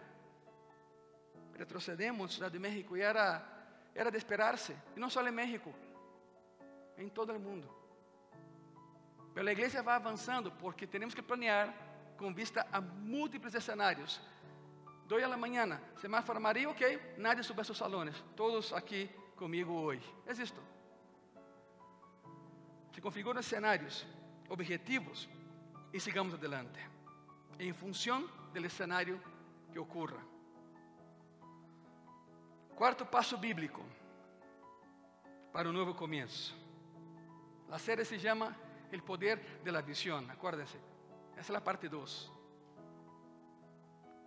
[1.54, 5.72] Retrocedemos Ciudad de México y era, era de esperarse, y no solo en México,
[6.98, 7.81] en todo el mundo.
[9.34, 11.74] Pero la iglesia va avanzando porque tenemos que planear
[12.16, 14.20] con vista a múltiples escenarios.
[15.08, 16.82] Doy a la mañana, semáforo amarillo, ok,
[17.18, 20.00] nadie sube a sus salones, todos aquí conmigo hoy.
[20.26, 20.60] Es esto.
[22.94, 24.06] Se configuran escenarios,
[24.48, 25.28] objetivos
[25.92, 26.80] y sigamos adelante.
[27.58, 29.18] En función del escenario
[29.72, 30.22] que ocurra.
[32.74, 33.82] Quarto passo bíblico
[35.52, 36.54] para um novo começo.
[37.70, 38.56] A série se chama
[38.92, 40.30] El Poder de la Visión.
[40.30, 40.78] Acuérdense,
[41.36, 42.32] essa é a parte 2.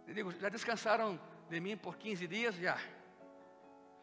[0.07, 2.55] digo, já descansaram de mim por 15 dias?
[2.55, 2.77] Já.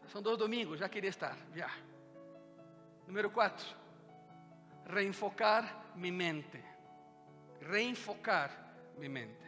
[0.07, 1.37] São dois domingos, já queria estar.
[1.55, 1.71] Já.
[3.07, 3.77] Número 4.
[4.87, 6.63] Reenfocar minha mente.
[7.61, 8.51] Reenfocar
[8.97, 9.43] minha mente.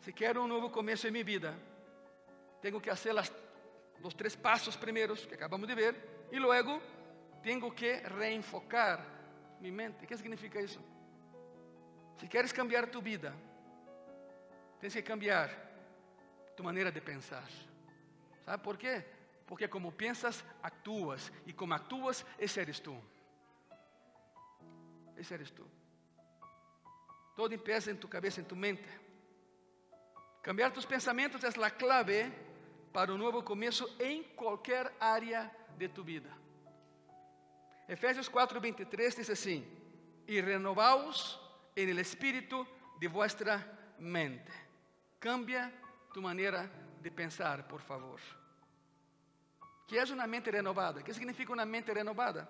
[0.00, 1.58] Se quero um novo começo em minha vida,
[2.62, 3.14] tenho que fazer
[4.02, 6.80] os três passos primeiros que acabamos de ver e logo
[7.42, 9.15] tenho que reenfocar
[9.60, 10.04] minha mente.
[10.04, 10.80] O que significa isso?
[12.18, 13.34] Se queres cambiar tu vida,
[14.80, 15.50] tens que cambiar
[16.56, 17.48] tu maneira de pensar.
[18.44, 19.04] Sabe por quê?
[19.46, 21.32] Porque como pensas, actuas.
[21.46, 22.96] E como actuas, esse eres tu.
[25.16, 25.64] Esse eres tu.
[27.34, 28.88] Todo empieza em tu cabeça, em tu mente.
[30.42, 32.32] Cambiar tus pensamientos es la clave
[32.92, 36.30] para un nuevo comienzo en cualquier área de tu vida.
[37.88, 39.64] Efesios 4:23 dice así,
[40.26, 41.40] y renovaos
[41.74, 42.66] en el espíritu
[42.98, 44.52] de vuestra mente.
[45.18, 45.72] Cambia
[46.12, 46.68] tu manera
[47.00, 48.20] de pensar, por favor.
[49.86, 51.02] ¿Qué es una mente renovada?
[51.02, 52.48] ¿Qué significa una mente renovada?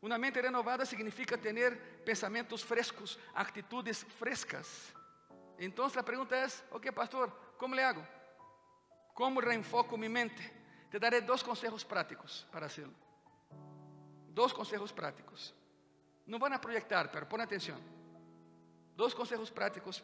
[0.00, 4.94] Una mente renovada significa tener pensamientos frescos, actitudes frescas.
[5.58, 8.06] Então a pergunta é: ok, pastor, como le hago?
[9.12, 10.42] Como reenfoco minha mente?
[10.90, 13.03] Te daré dois conselhos práticos para hacerlo.
[14.34, 15.54] Dos conselhos práticos.
[16.26, 17.78] Não vão a proyectar, pero pon atenção.
[18.96, 20.02] Dos conselhos práticos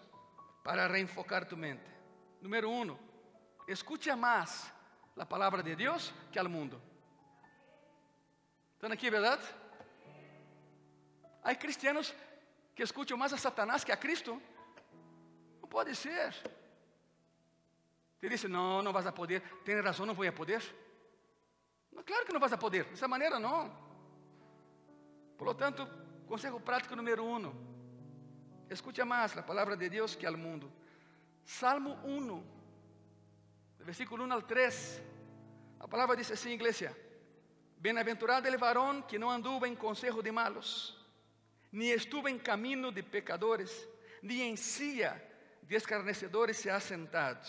[0.62, 1.90] para reenfocar tu mente.
[2.40, 2.96] Número um,
[3.66, 4.72] escucha mais
[5.18, 6.80] a palavra de Deus que al mundo.
[8.74, 9.42] ¿Estão aqui, verdade?
[11.42, 12.14] Há cristianos
[12.74, 14.40] que escutam mais a Satanás que a Cristo.
[15.70, 16.34] pode ser.
[18.20, 19.40] Te disse, não, não vas a poder.
[19.64, 20.62] Tem razão, não vou a poder.
[21.92, 22.84] Não, claro que não vas a poder.
[22.84, 23.89] Dessa maneira, não.
[25.40, 25.88] Por lo tanto,
[26.28, 27.50] conselho prático número um.
[28.68, 30.70] Escute mais a palavra de Deus que ao mundo.
[31.42, 32.44] Salmo 1,
[33.78, 35.02] versículo 1 al 3.
[35.78, 36.94] A palavra diz assim, igreja:
[37.78, 40.94] Bem-aventurado el varón que não anduvo em consejo de malos,
[41.72, 43.88] ni estuvo em caminho de pecadores,
[44.20, 45.26] ni em cia
[45.62, 47.48] de escarnecedores se ha sentado.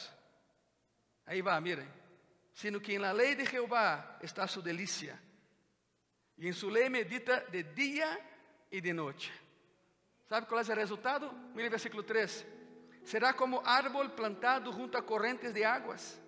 [1.26, 1.91] Vai, miren.
[2.53, 5.20] Sino que en la ley de Jehová está su delicia,
[6.42, 8.20] y en su ley medita de día
[8.72, 9.32] y de noche.
[10.28, 11.32] ¿Sabe cuál es el resultado?
[11.54, 12.48] Mire el versículo 3.
[13.04, 16.20] Será como árbol plantado junto a corrientes de aguas,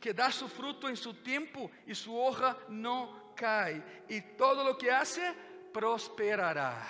[0.00, 4.78] que da su fruto en su tiempo y su hoja no cae, y todo lo
[4.78, 5.34] que hace
[5.74, 6.82] prosperará.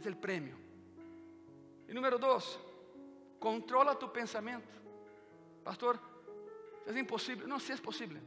[0.00, 0.56] Es el premio.
[1.86, 2.58] E número dois,
[3.38, 4.66] controla tu pensamento.
[5.62, 6.00] Pastor,
[6.88, 7.46] é impossível.
[7.46, 8.20] Não, se é possível.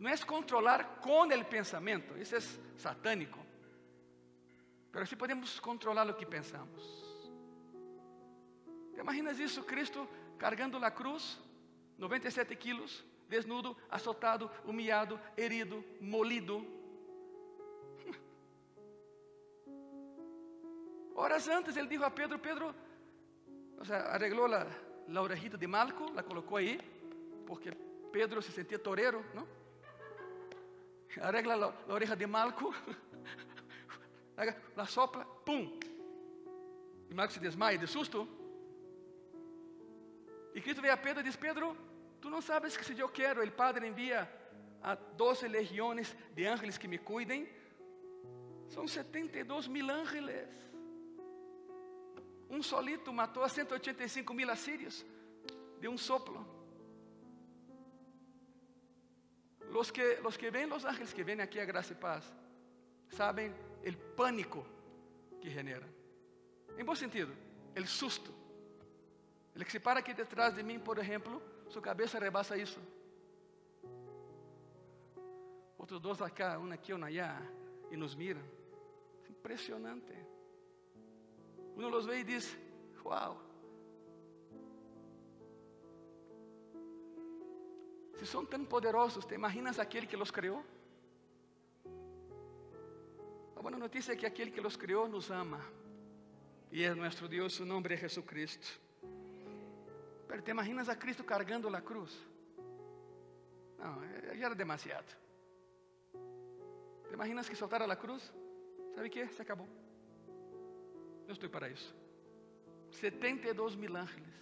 [0.00, 3.38] No es controlar con el pensamiento, eso es satánico.
[4.90, 7.28] Pero sí podemos controlar lo que pensamos.
[8.94, 9.66] ¿Te imaginas isso?
[9.66, 11.38] Cristo cargando la cruz,
[11.98, 16.64] 97 quilos, desnudo, azotado, humilhado, herido, molido.
[21.14, 22.74] Horas antes ele dijo a Pedro, Pedro,
[23.78, 24.66] o sea, arreglou la,
[25.08, 26.80] la orejita de Malco, la colocou aí,
[27.46, 27.70] porque
[28.10, 29.59] Pedro se sentia torero, não?
[31.18, 32.72] Arregla la, la oreja de Malco,
[34.76, 35.78] la sopla, pum.
[37.08, 38.28] E Malco se desmaia de susto.
[40.54, 41.76] E Cristo vê a Pedro e diz: Pedro,
[42.20, 44.30] tu não sabes que se eu quero, o Padre envia
[44.82, 47.48] a doze legiões de ángeles que me cuidem.
[48.68, 50.48] São 72 mil ángeles.
[52.48, 55.04] Um solito matou a 185 mil assírios
[55.80, 56.59] de um soplo.
[59.70, 62.32] Los que, los que ven los ángeles que vienen aquí a Gracia y Paz
[63.08, 64.64] saben el pánico
[65.40, 65.86] que genera.
[66.76, 67.28] En buen sentido,
[67.74, 68.32] el susto.
[69.54, 72.80] El que se para aquí detrás de mí, por ejemplo, su cabeza rebasa isso.
[75.78, 77.40] Outros dois acá, um aqui, um allá,
[77.90, 78.42] e nos miram.
[79.28, 80.12] Impressionante.
[81.76, 82.56] Um los vê e diz:
[83.04, 83.49] Uau.
[88.20, 90.62] Se são tão poderosos, ¿te imaginas aquele que los criou?
[93.56, 95.58] A boa notícia é que aquele que los criou nos ama.
[96.70, 98.78] E é nosso Deus, seu nome é Jesucristo.
[100.28, 102.12] Pero te imaginas a Cristo cargando a cruz?
[103.78, 104.02] Não,
[104.36, 105.16] já era demasiado.
[107.08, 108.30] Te imaginas que soltara a cruz?
[108.94, 109.28] Sabe o que?
[109.28, 109.68] Se acabou.
[111.26, 111.96] Não estou para isso.
[112.90, 114.34] 72 mil ángeles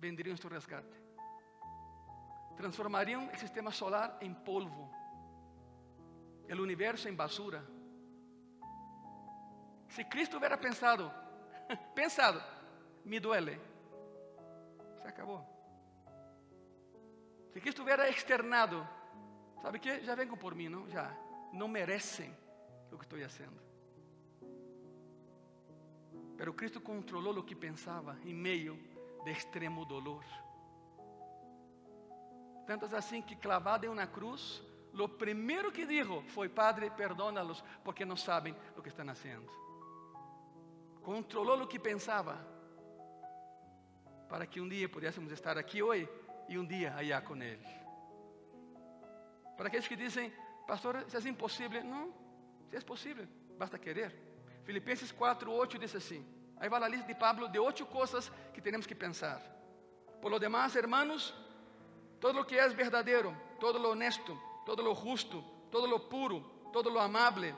[0.00, 1.03] venderiam este resgate.
[2.56, 4.90] Transformariam o sistema solar em polvo,
[6.48, 7.64] o universo em basura.
[9.88, 11.10] Se Cristo hubiera pensado,
[11.94, 12.42] pensado,
[13.04, 13.60] me duele,
[15.00, 15.44] se acabou.
[17.52, 18.86] Se Cristo hubiera externado,
[19.62, 20.02] sabe que?
[20.04, 20.88] Já venham por mim, não?
[20.90, 21.16] Já.
[21.52, 22.34] Não merecem
[22.90, 23.60] o que estou fazendo.
[26.36, 28.76] Pero Cristo controlou o que pensava em meio
[29.24, 30.24] de extremo dolor.
[32.66, 34.62] Tanto assim que clavado em uma cruz,
[34.92, 39.50] o primeiro que dijo foi: Padre, perdónalos, porque não sabem o que estão fazendo.
[41.02, 42.38] Controlou o que pensava,
[44.28, 46.08] para que um dia pudéssemos estar aqui hoje
[46.48, 47.66] e um dia allá com Ele.
[49.56, 50.32] Para aqueles que dizem,
[50.66, 51.84] pastor, isso é impossível.
[51.84, 52.12] Não,
[52.70, 53.26] se é possível,
[53.58, 54.14] basta querer.
[54.64, 58.60] Filipenses 4, 8 diz assim: aí vai a lista de Pablo de oito coisas que
[58.60, 59.40] temos que pensar.
[60.20, 61.34] Por lo demás, hermanos,
[62.24, 66.88] todo lo que es verdadeiro, todo lo honesto, todo lo justo, todo lo puro, todo
[66.88, 67.54] lo amable,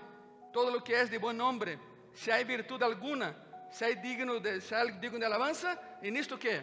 [0.52, 1.78] todo lo que es de buen nombre,
[2.12, 3.32] se hay virtud alguna,
[3.70, 6.58] se hay digno de, se hay digno de alabanza, e nisto que?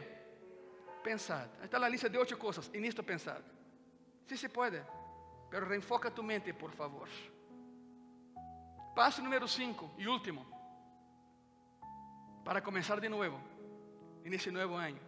[1.01, 1.47] Pensad.
[1.60, 3.39] Aí está a lista de oito coisas, e nisto pensad.
[4.28, 4.84] Sí se pode,
[5.49, 7.08] pero reenfoca tu mente, por favor.
[8.93, 10.45] Passo número 5 e último,
[12.43, 13.39] para começar de novo,
[14.26, 14.99] nesse novo ano.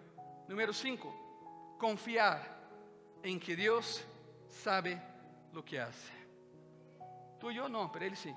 [0.48, 2.55] Número 5, confiar
[3.26, 4.06] em que Deus
[4.48, 5.02] sabe
[5.56, 6.12] o que hace.
[7.40, 8.36] Tu e eu não, pero Ele sim.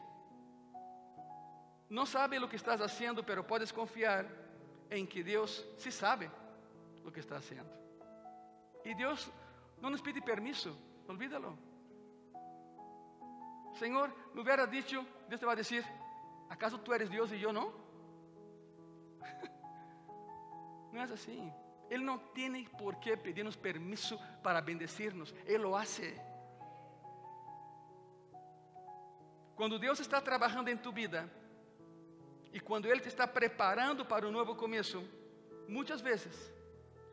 [1.90, 4.24] Não sabe o que estás haciendo, pero puedes confiar
[4.90, 6.30] em que Deus sí sabe
[7.04, 7.70] o que está haciendo.
[8.82, 9.30] E Deus
[9.78, 10.74] não nos pide permiso,
[11.06, 11.58] olvídalo.
[13.78, 15.84] Senhor, me hubiera dicho, Deus te vai dizer:
[16.48, 17.72] ¿acaso tu eres Deus e eu não?
[20.90, 21.52] Não é assim.
[21.90, 26.14] Ele não tem por que pedirnos permiso para bendecirnos, Ele lo hace.
[29.56, 31.30] Quando Deus está trabalhando em tu vida
[32.52, 35.02] e quando Ele te está preparando para um novo começo,
[35.66, 36.52] muitas vezes,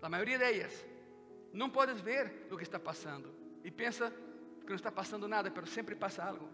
[0.02, 0.86] a maioria delas,
[1.52, 4.12] não podes ver o que está passando e pensa
[4.62, 6.48] que não está passando nada, mas sempre passa algo.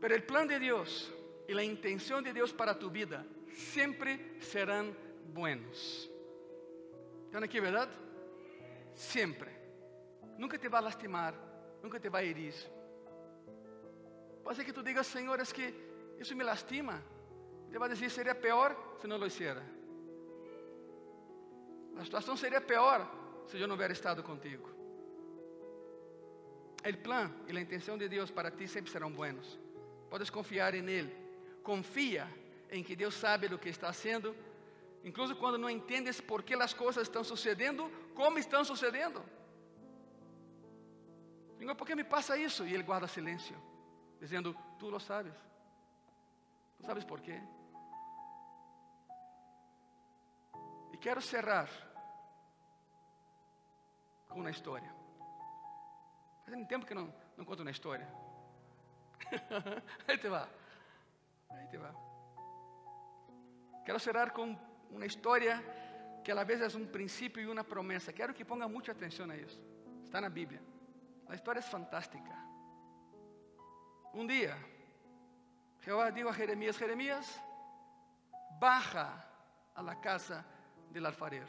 [0.00, 1.10] Pero o plano de Deus
[1.48, 4.94] e a intenção de Deus para tu vida sempre serão
[5.32, 6.10] buenos.
[7.26, 7.88] ¿Están aquí, verdad?
[8.94, 9.56] Siempre.
[10.38, 11.34] Nunca te va a lastimar,
[11.82, 12.54] nunca te va a herir.
[14.42, 15.74] Pode ser que tu digas, Senhor, es que
[16.18, 17.02] isso me lastima.
[17.70, 19.62] Te vai dizer, seria pior se não lo hiciera.
[21.98, 23.06] A situação seria pior
[23.46, 24.70] se eu não hubiera estado contigo.
[26.88, 29.58] O plan e a intenção de Deus para ti sempre serão buenos.
[30.08, 31.14] Podes confiar em Ele.
[31.62, 32.26] Confia
[32.70, 34.34] em que Deus sabe o que está haciendo
[35.04, 39.22] incluso quando não entendes por que as coisas estão sucedendo, como estão sucedendo.
[41.58, 42.66] Senhor, por que me passa isso?
[42.66, 43.56] E ele guarda silêncio,
[44.20, 45.34] dizendo: Tu lo sabes.
[46.78, 47.40] Tu sabes por quê?
[50.92, 51.68] E quero cerrar
[54.28, 54.92] com uma história.
[56.44, 58.08] Faz um tempo que não, não conto uma história.
[60.06, 60.48] Aí te vai.
[61.50, 61.94] Aí te vai.
[63.84, 64.56] Quero cerrar com
[64.90, 65.62] uma história
[66.24, 68.12] que a vez é um princípio e uma promessa.
[68.12, 69.60] Quero que ponga muita atenção a isso.
[70.04, 70.62] Está na Bíblia.
[71.28, 72.34] A história é fantástica.
[74.12, 74.56] Um dia,
[75.80, 77.40] Jehová dijo a Jeremias: Jeremias,
[78.58, 79.24] baja
[79.74, 80.44] a la casa
[80.90, 81.48] del alfarero.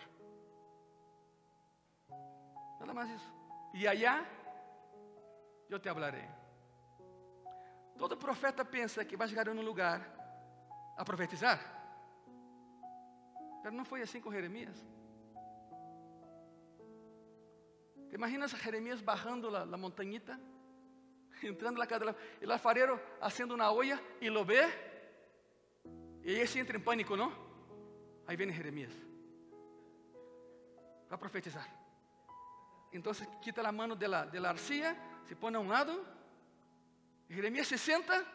[2.79, 3.33] Nada mais isso.
[3.73, 4.25] E allá
[5.69, 6.27] eu te hablarei.
[7.97, 10.01] Todo profeta pensa que vai chegar em um lugar
[10.95, 11.78] a profetizar.
[13.63, 14.77] Mas não foi assim com Jeremias.
[18.09, 20.39] ¿Te imaginas a Jeremías bajando la, la montañita?
[21.43, 24.61] Entrando na casa dela, e o alfarero haciendo uma olla e lo ve,
[26.23, 27.31] e ele se entra em pânico, não?
[28.27, 28.93] Aí vem Jeremias
[31.07, 31.67] para profetizar.
[32.93, 34.95] Então quita a mão de la, de la arcilla,
[35.25, 36.05] se põe a um lado,
[37.29, 38.25] e Jeremias se senta,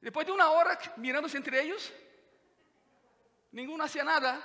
[0.00, 1.92] depois de uma hora mirando-se entre eles,
[3.52, 4.40] nenhum hacía nada.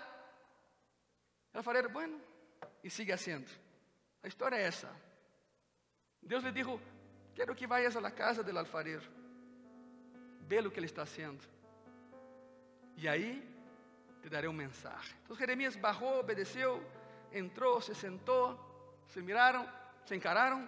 [1.54, 2.20] O alfarero, bueno,
[2.84, 3.50] e sigue haciendo.
[4.22, 4.90] A história é essa.
[6.22, 6.80] Deus lhe disse:
[7.34, 9.04] Quero que vayas a la casa del alfarero,
[10.42, 11.44] vê o que ele está haciendo.
[12.98, 13.42] E aí
[14.22, 15.16] te darei um mensaje.
[15.24, 16.84] Então Jeremias bajou, obedeceu,
[17.32, 18.60] entrou, se sentou,
[19.08, 19.68] se miraram,
[20.06, 20.68] se encararam,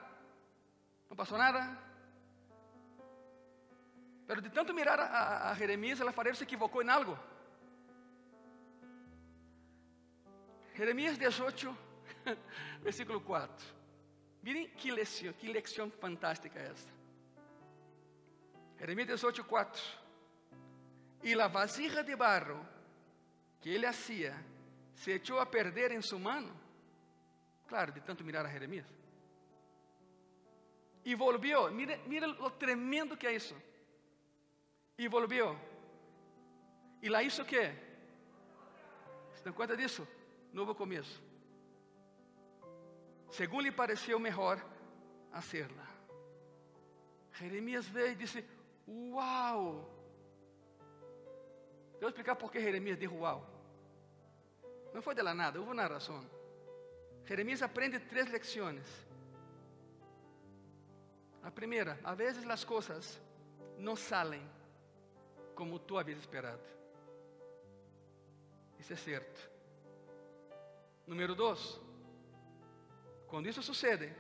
[1.10, 1.78] não passou nada.
[4.28, 7.18] Pero de tanto mirar a, a, a Jeremias, el alfarero se equivocou em algo.
[10.80, 11.76] Jeremias 18,
[12.82, 13.54] versículo 4.
[14.44, 16.90] Miren que lección, que lección fantástica esta.
[18.78, 19.82] Jeremias 18, 4.
[21.24, 22.62] Y la vasija de barro
[23.62, 24.42] que ele hacía
[24.94, 26.54] se echó a perder en su mano.
[27.68, 28.88] Claro, de tanto mirar a Jeremias.
[31.04, 33.56] Y volvió, mire, mire lo tremendo que é isso.
[34.98, 35.58] E volvió.
[37.02, 37.74] E lá hizo quê?
[39.36, 40.08] ¿Se dan conta disso?
[40.54, 41.22] Novo começo.
[43.30, 44.60] Según lhe pareceu melhor
[45.32, 45.86] hacerla.
[47.34, 48.44] Jeremias veio e disse:
[48.88, 49.88] Uau!
[51.96, 53.46] Eu vou explicar por que Jeremias disse uau.
[54.94, 56.26] Não foi de la nada, houve uma razão.
[57.26, 58.88] Jeremias aprende três lições.
[61.44, 63.22] A primeira, a vezes as coisas
[63.78, 64.44] não saem
[65.56, 66.64] como tu havias esperado.
[68.80, 69.59] Isso é certo.
[71.10, 71.82] Número dois,
[73.28, 74.14] quando isso sucede,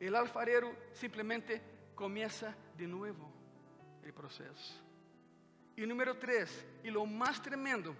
[0.00, 1.60] o alfarero simplesmente
[1.94, 3.30] começa de novo
[4.02, 4.82] o processo.
[5.76, 7.94] E número três, e lo mais tremendo,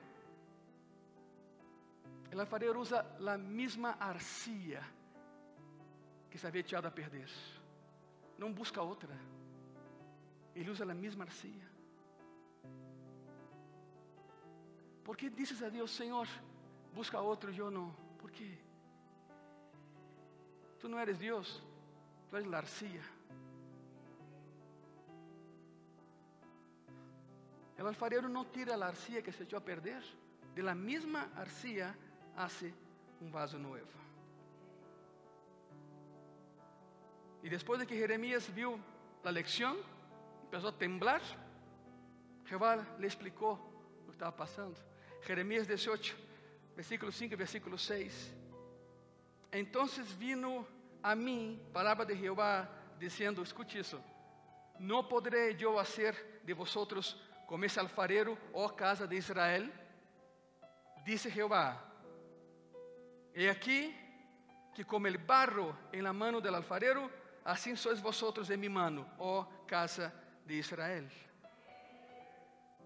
[2.35, 4.83] o alfarero usa a mesma arcilla
[6.31, 7.29] que se havia echado a perder.
[8.39, 9.15] Não busca outra.
[10.55, 11.69] Ele usa a mesma arcilla.
[15.05, 16.27] ¿Por que dizes a Deus, Senhor,
[16.95, 17.95] busca outro e eu não?
[18.19, 18.57] ¿Por quê?
[20.79, 21.63] Tu não eres Deus,
[22.31, 23.03] tu eres la arcilla.
[27.77, 30.03] El alfarero no tira la arcilla que se echó a perder,
[30.55, 31.95] de la misma arcilla
[32.37, 32.73] hace
[33.21, 33.89] un vaso nuevo.
[37.43, 38.79] Y después de que Jeremías vio
[39.23, 39.77] la lección,
[40.45, 41.21] empezó a temblar,
[42.47, 43.59] Jehová le explicó
[44.01, 44.79] lo que estaba pasando.
[45.23, 46.15] Jeremías 18,
[46.75, 48.35] versículo 5 y versículo 6.
[49.53, 50.67] Entonces vino
[51.03, 52.69] a mim palavra de Jeová,
[52.99, 54.03] dizendo: Escute isso,
[54.79, 57.17] não poderei eu fazer de vosotros
[57.47, 59.71] como esse alfarero, ó casa de Israel?
[61.05, 61.83] Disse Jeová:
[63.35, 63.95] E aqui
[64.75, 67.09] que como el barro em la mano del alfarero,
[67.45, 70.13] assim sois vosotros em mi mano, ó casa
[70.45, 71.07] de Israel.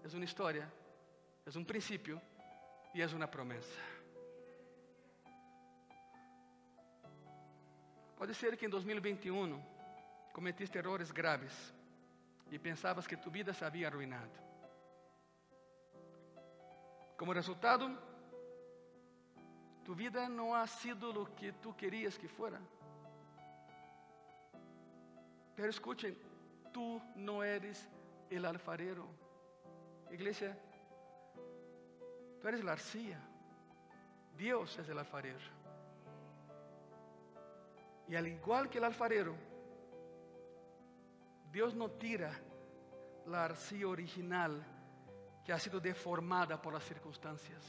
[0.03, 0.71] É uma história,
[1.45, 2.21] é um princípio
[2.93, 3.79] e é uma promessa.
[8.17, 9.63] Pode ser que em 2021
[10.33, 11.73] cometiste errores graves
[12.51, 14.37] e pensavas que tu vida se havia arruinado.
[17.17, 17.97] Como resultado,
[19.83, 22.61] tu vida não ha sido o que tu querias que fuera.
[25.55, 26.15] Pero escuchen,
[26.71, 27.89] tu não eres
[28.29, 29.07] el alfarero.
[30.09, 30.57] Iglesia,
[32.41, 33.19] tu eres la arcilla.
[34.37, 35.39] Dios es el alfarero.
[38.07, 39.35] Y al igual que el alfarero,
[41.51, 42.31] Dios no tira
[43.25, 44.63] la arcilla original
[45.43, 47.63] que ha sido deformada por las circunstancias.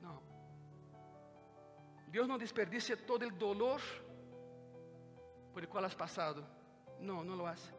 [0.00, 0.22] No.
[2.06, 3.80] Dios no desperdicia todo el dolor
[5.52, 6.42] por el cual has pasado.
[7.00, 7.70] No, no lo hace.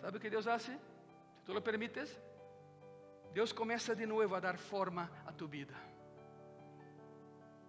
[0.00, 0.72] ¿Sabe o que Deus hace?
[0.72, 2.20] Se tu lo permites,
[3.32, 5.74] Deus começa de novo a dar forma a tu vida.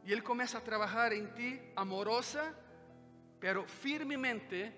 [0.04, 2.54] E Ele começa a trabalhar em ti amorosa,
[3.40, 4.74] pero firmemente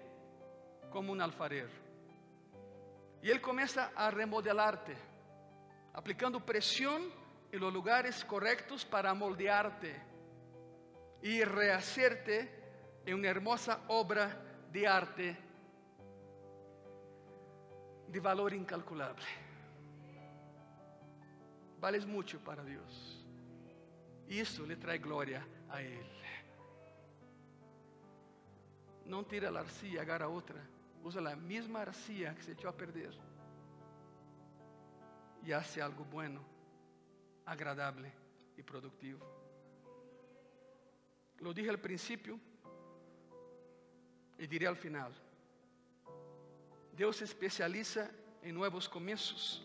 [0.91, 1.71] como um alfarero.
[3.23, 4.95] E Ele começa a remodelarte,
[5.93, 7.11] aplicando pressão
[7.51, 9.95] em los lugares correctos para moldearte
[11.23, 12.47] e rehacerte
[13.07, 14.29] em uma hermosa obra
[14.69, 15.36] de arte
[18.07, 19.45] de valor incalculable.
[21.80, 23.26] Vales mucho para Dios.
[24.28, 26.15] Isso lhe traz glória a Ele.
[29.05, 30.59] Não tira a arcilla, agarra outra.
[31.03, 33.13] Usa a mesma arcilla que se echou a perder.
[35.43, 36.43] E hace algo bueno,
[37.45, 38.11] agradable
[38.57, 39.23] e productivo.
[41.39, 42.39] Lo dije al principio
[44.38, 45.13] e diré al final.
[46.93, 48.09] Deus se especializa
[48.41, 49.64] em novos começos.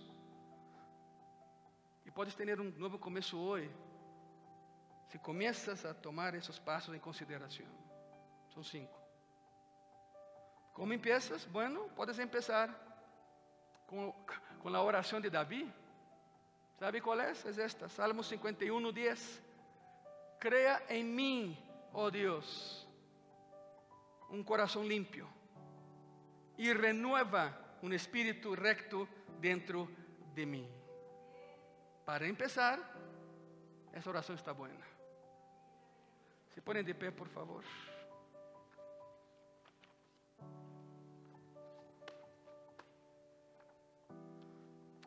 [2.15, 3.71] Podes ter um novo começo hoje,
[5.09, 7.67] se começas a tomar esses passos em consideração.
[8.53, 8.99] São cinco.
[10.73, 11.45] Como empiezas?
[11.45, 12.69] Bueno, podes empezar
[13.87, 14.13] com,
[14.61, 15.71] com a oração de Davi.
[16.79, 17.33] ¿Sabe qual é?
[17.33, 19.43] É esta, Salmo 51, 10.
[20.41, 21.59] Crea em mim,
[21.93, 22.89] oh Deus,
[24.31, 25.29] um coração limpo
[26.57, 29.09] e renueva um espírito recto
[29.39, 29.89] dentro
[30.35, 30.80] de mim.
[32.11, 32.77] Para empezar,
[33.93, 34.69] essa oração está boa.
[36.49, 37.63] Se põem de pé, por favor.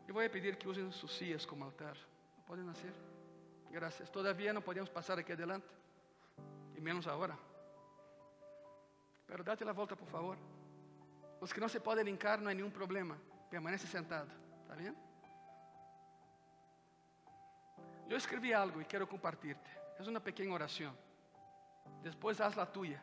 [0.08, 1.94] Eu vou pedir que usem suas sillas como altar.
[2.46, 2.94] Podem nascer.
[3.70, 4.08] Graças.
[4.08, 5.68] Todavia não podemos passar aqui adelante.
[6.74, 7.36] E menos agora.
[9.26, 10.38] Pero date a volta, por favor.
[11.38, 13.20] Os que não se podem linkar, não há nenhum problema.
[13.50, 14.32] Permanece sentado.
[14.62, 15.03] ¿Está bem?
[18.08, 19.58] Eu escrevi algo e quero compartilhar.
[19.98, 20.96] É uma pequena oração.
[22.02, 23.02] Depois haz a tuya.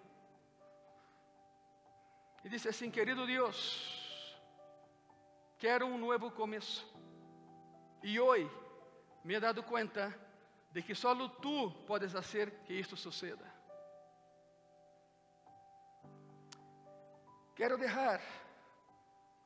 [2.44, 4.38] E diz assim: Querido Deus,
[5.58, 6.86] quero um novo começo.
[8.04, 8.50] E hoje
[9.24, 10.14] me he dado conta
[10.72, 13.46] de que só tu podes fazer que isto suceda.
[17.56, 18.22] Quero deixar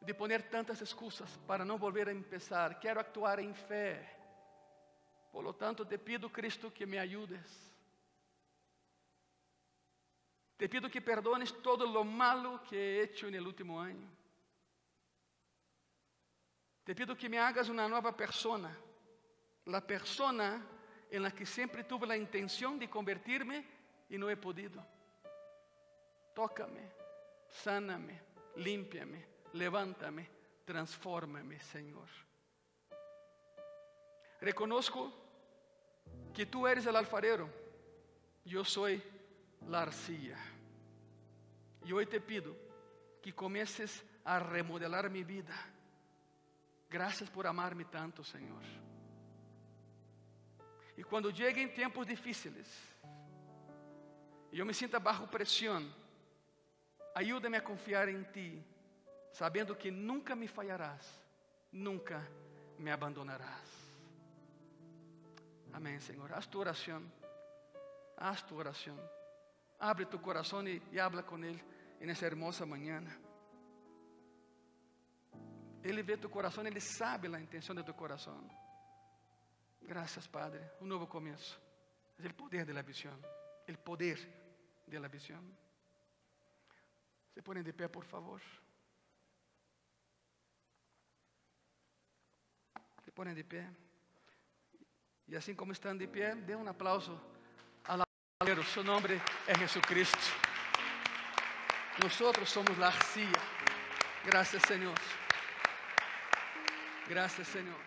[0.01, 2.80] de poner tantas excusas para não volver a empezar.
[2.80, 4.14] Quero actuar em fé.
[5.36, 7.46] Por lo tanto, te pido, Cristo, que me ayudes.
[10.56, 14.08] Te pido que perdones todo lo malo que he hecho en el último año.
[16.86, 18.74] Te pido que me hagas una nueva persona,
[19.66, 20.66] la persona
[21.12, 23.66] en la que siempre tuve la intención de convertirme
[24.08, 24.88] y no he podido.
[26.34, 26.90] Tócame,
[27.50, 28.22] sáname,
[28.56, 30.30] límpiame, levántame,
[30.64, 32.08] transfórmame, Señor.
[34.40, 35.25] Reconozco
[36.34, 37.49] que tú eres el alfarero,
[38.43, 39.01] yo soy
[39.68, 40.38] la arcilla.
[41.86, 42.56] Y hoy te pido
[43.22, 45.56] que comiences a remodelar mi vida.
[46.89, 48.62] Gracias por amarme tanto, Señor.
[50.97, 52.68] Y cuando lleguen tiempos difíciles,
[54.51, 55.93] y yo me sienta bajo presión,
[57.14, 58.64] ayúdame a confiar en ti,
[59.32, 61.22] sabendo que nunca me fallarás,
[61.72, 62.22] nunca
[62.78, 63.85] me abandonarás.
[65.76, 66.32] Amém, Senhor.
[66.32, 67.04] Haz tu oração.
[68.16, 68.98] Haz tu oração.
[69.78, 70.18] Abre tu
[70.66, 71.62] e, e habla com Ele
[72.00, 73.04] nessa hermosa manhã.
[75.84, 78.40] Ele vê tu coração, Ele sabe a intenção de tu coração.
[79.82, 80.62] Graças, Padre.
[80.80, 81.62] Um novo começo.
[82.20, 83.20] É o poder da visão.
[83.68, 84.18] O poder
[84.88, 85.44] da visão.
[87.34, 88.42] Se põem de pé, por favor.
[93.04, 93.85] Se põem de pé.
[95.28, 97.20] E assim como estão de pé, dê um aplauso
[97.84, 98.04] ao
[98.42, 98.64] alfarero.
[98.64, 100.18] Seu nome é Jesucristo.
[102.02, 102.14] Nós
[102.50, 103.42] somos a arcilla.
[104.26, 104.96] Graças, Senhor.
[107.08, 107.82] Graças, Senhor.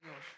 [0.00, 0.33] Senhor.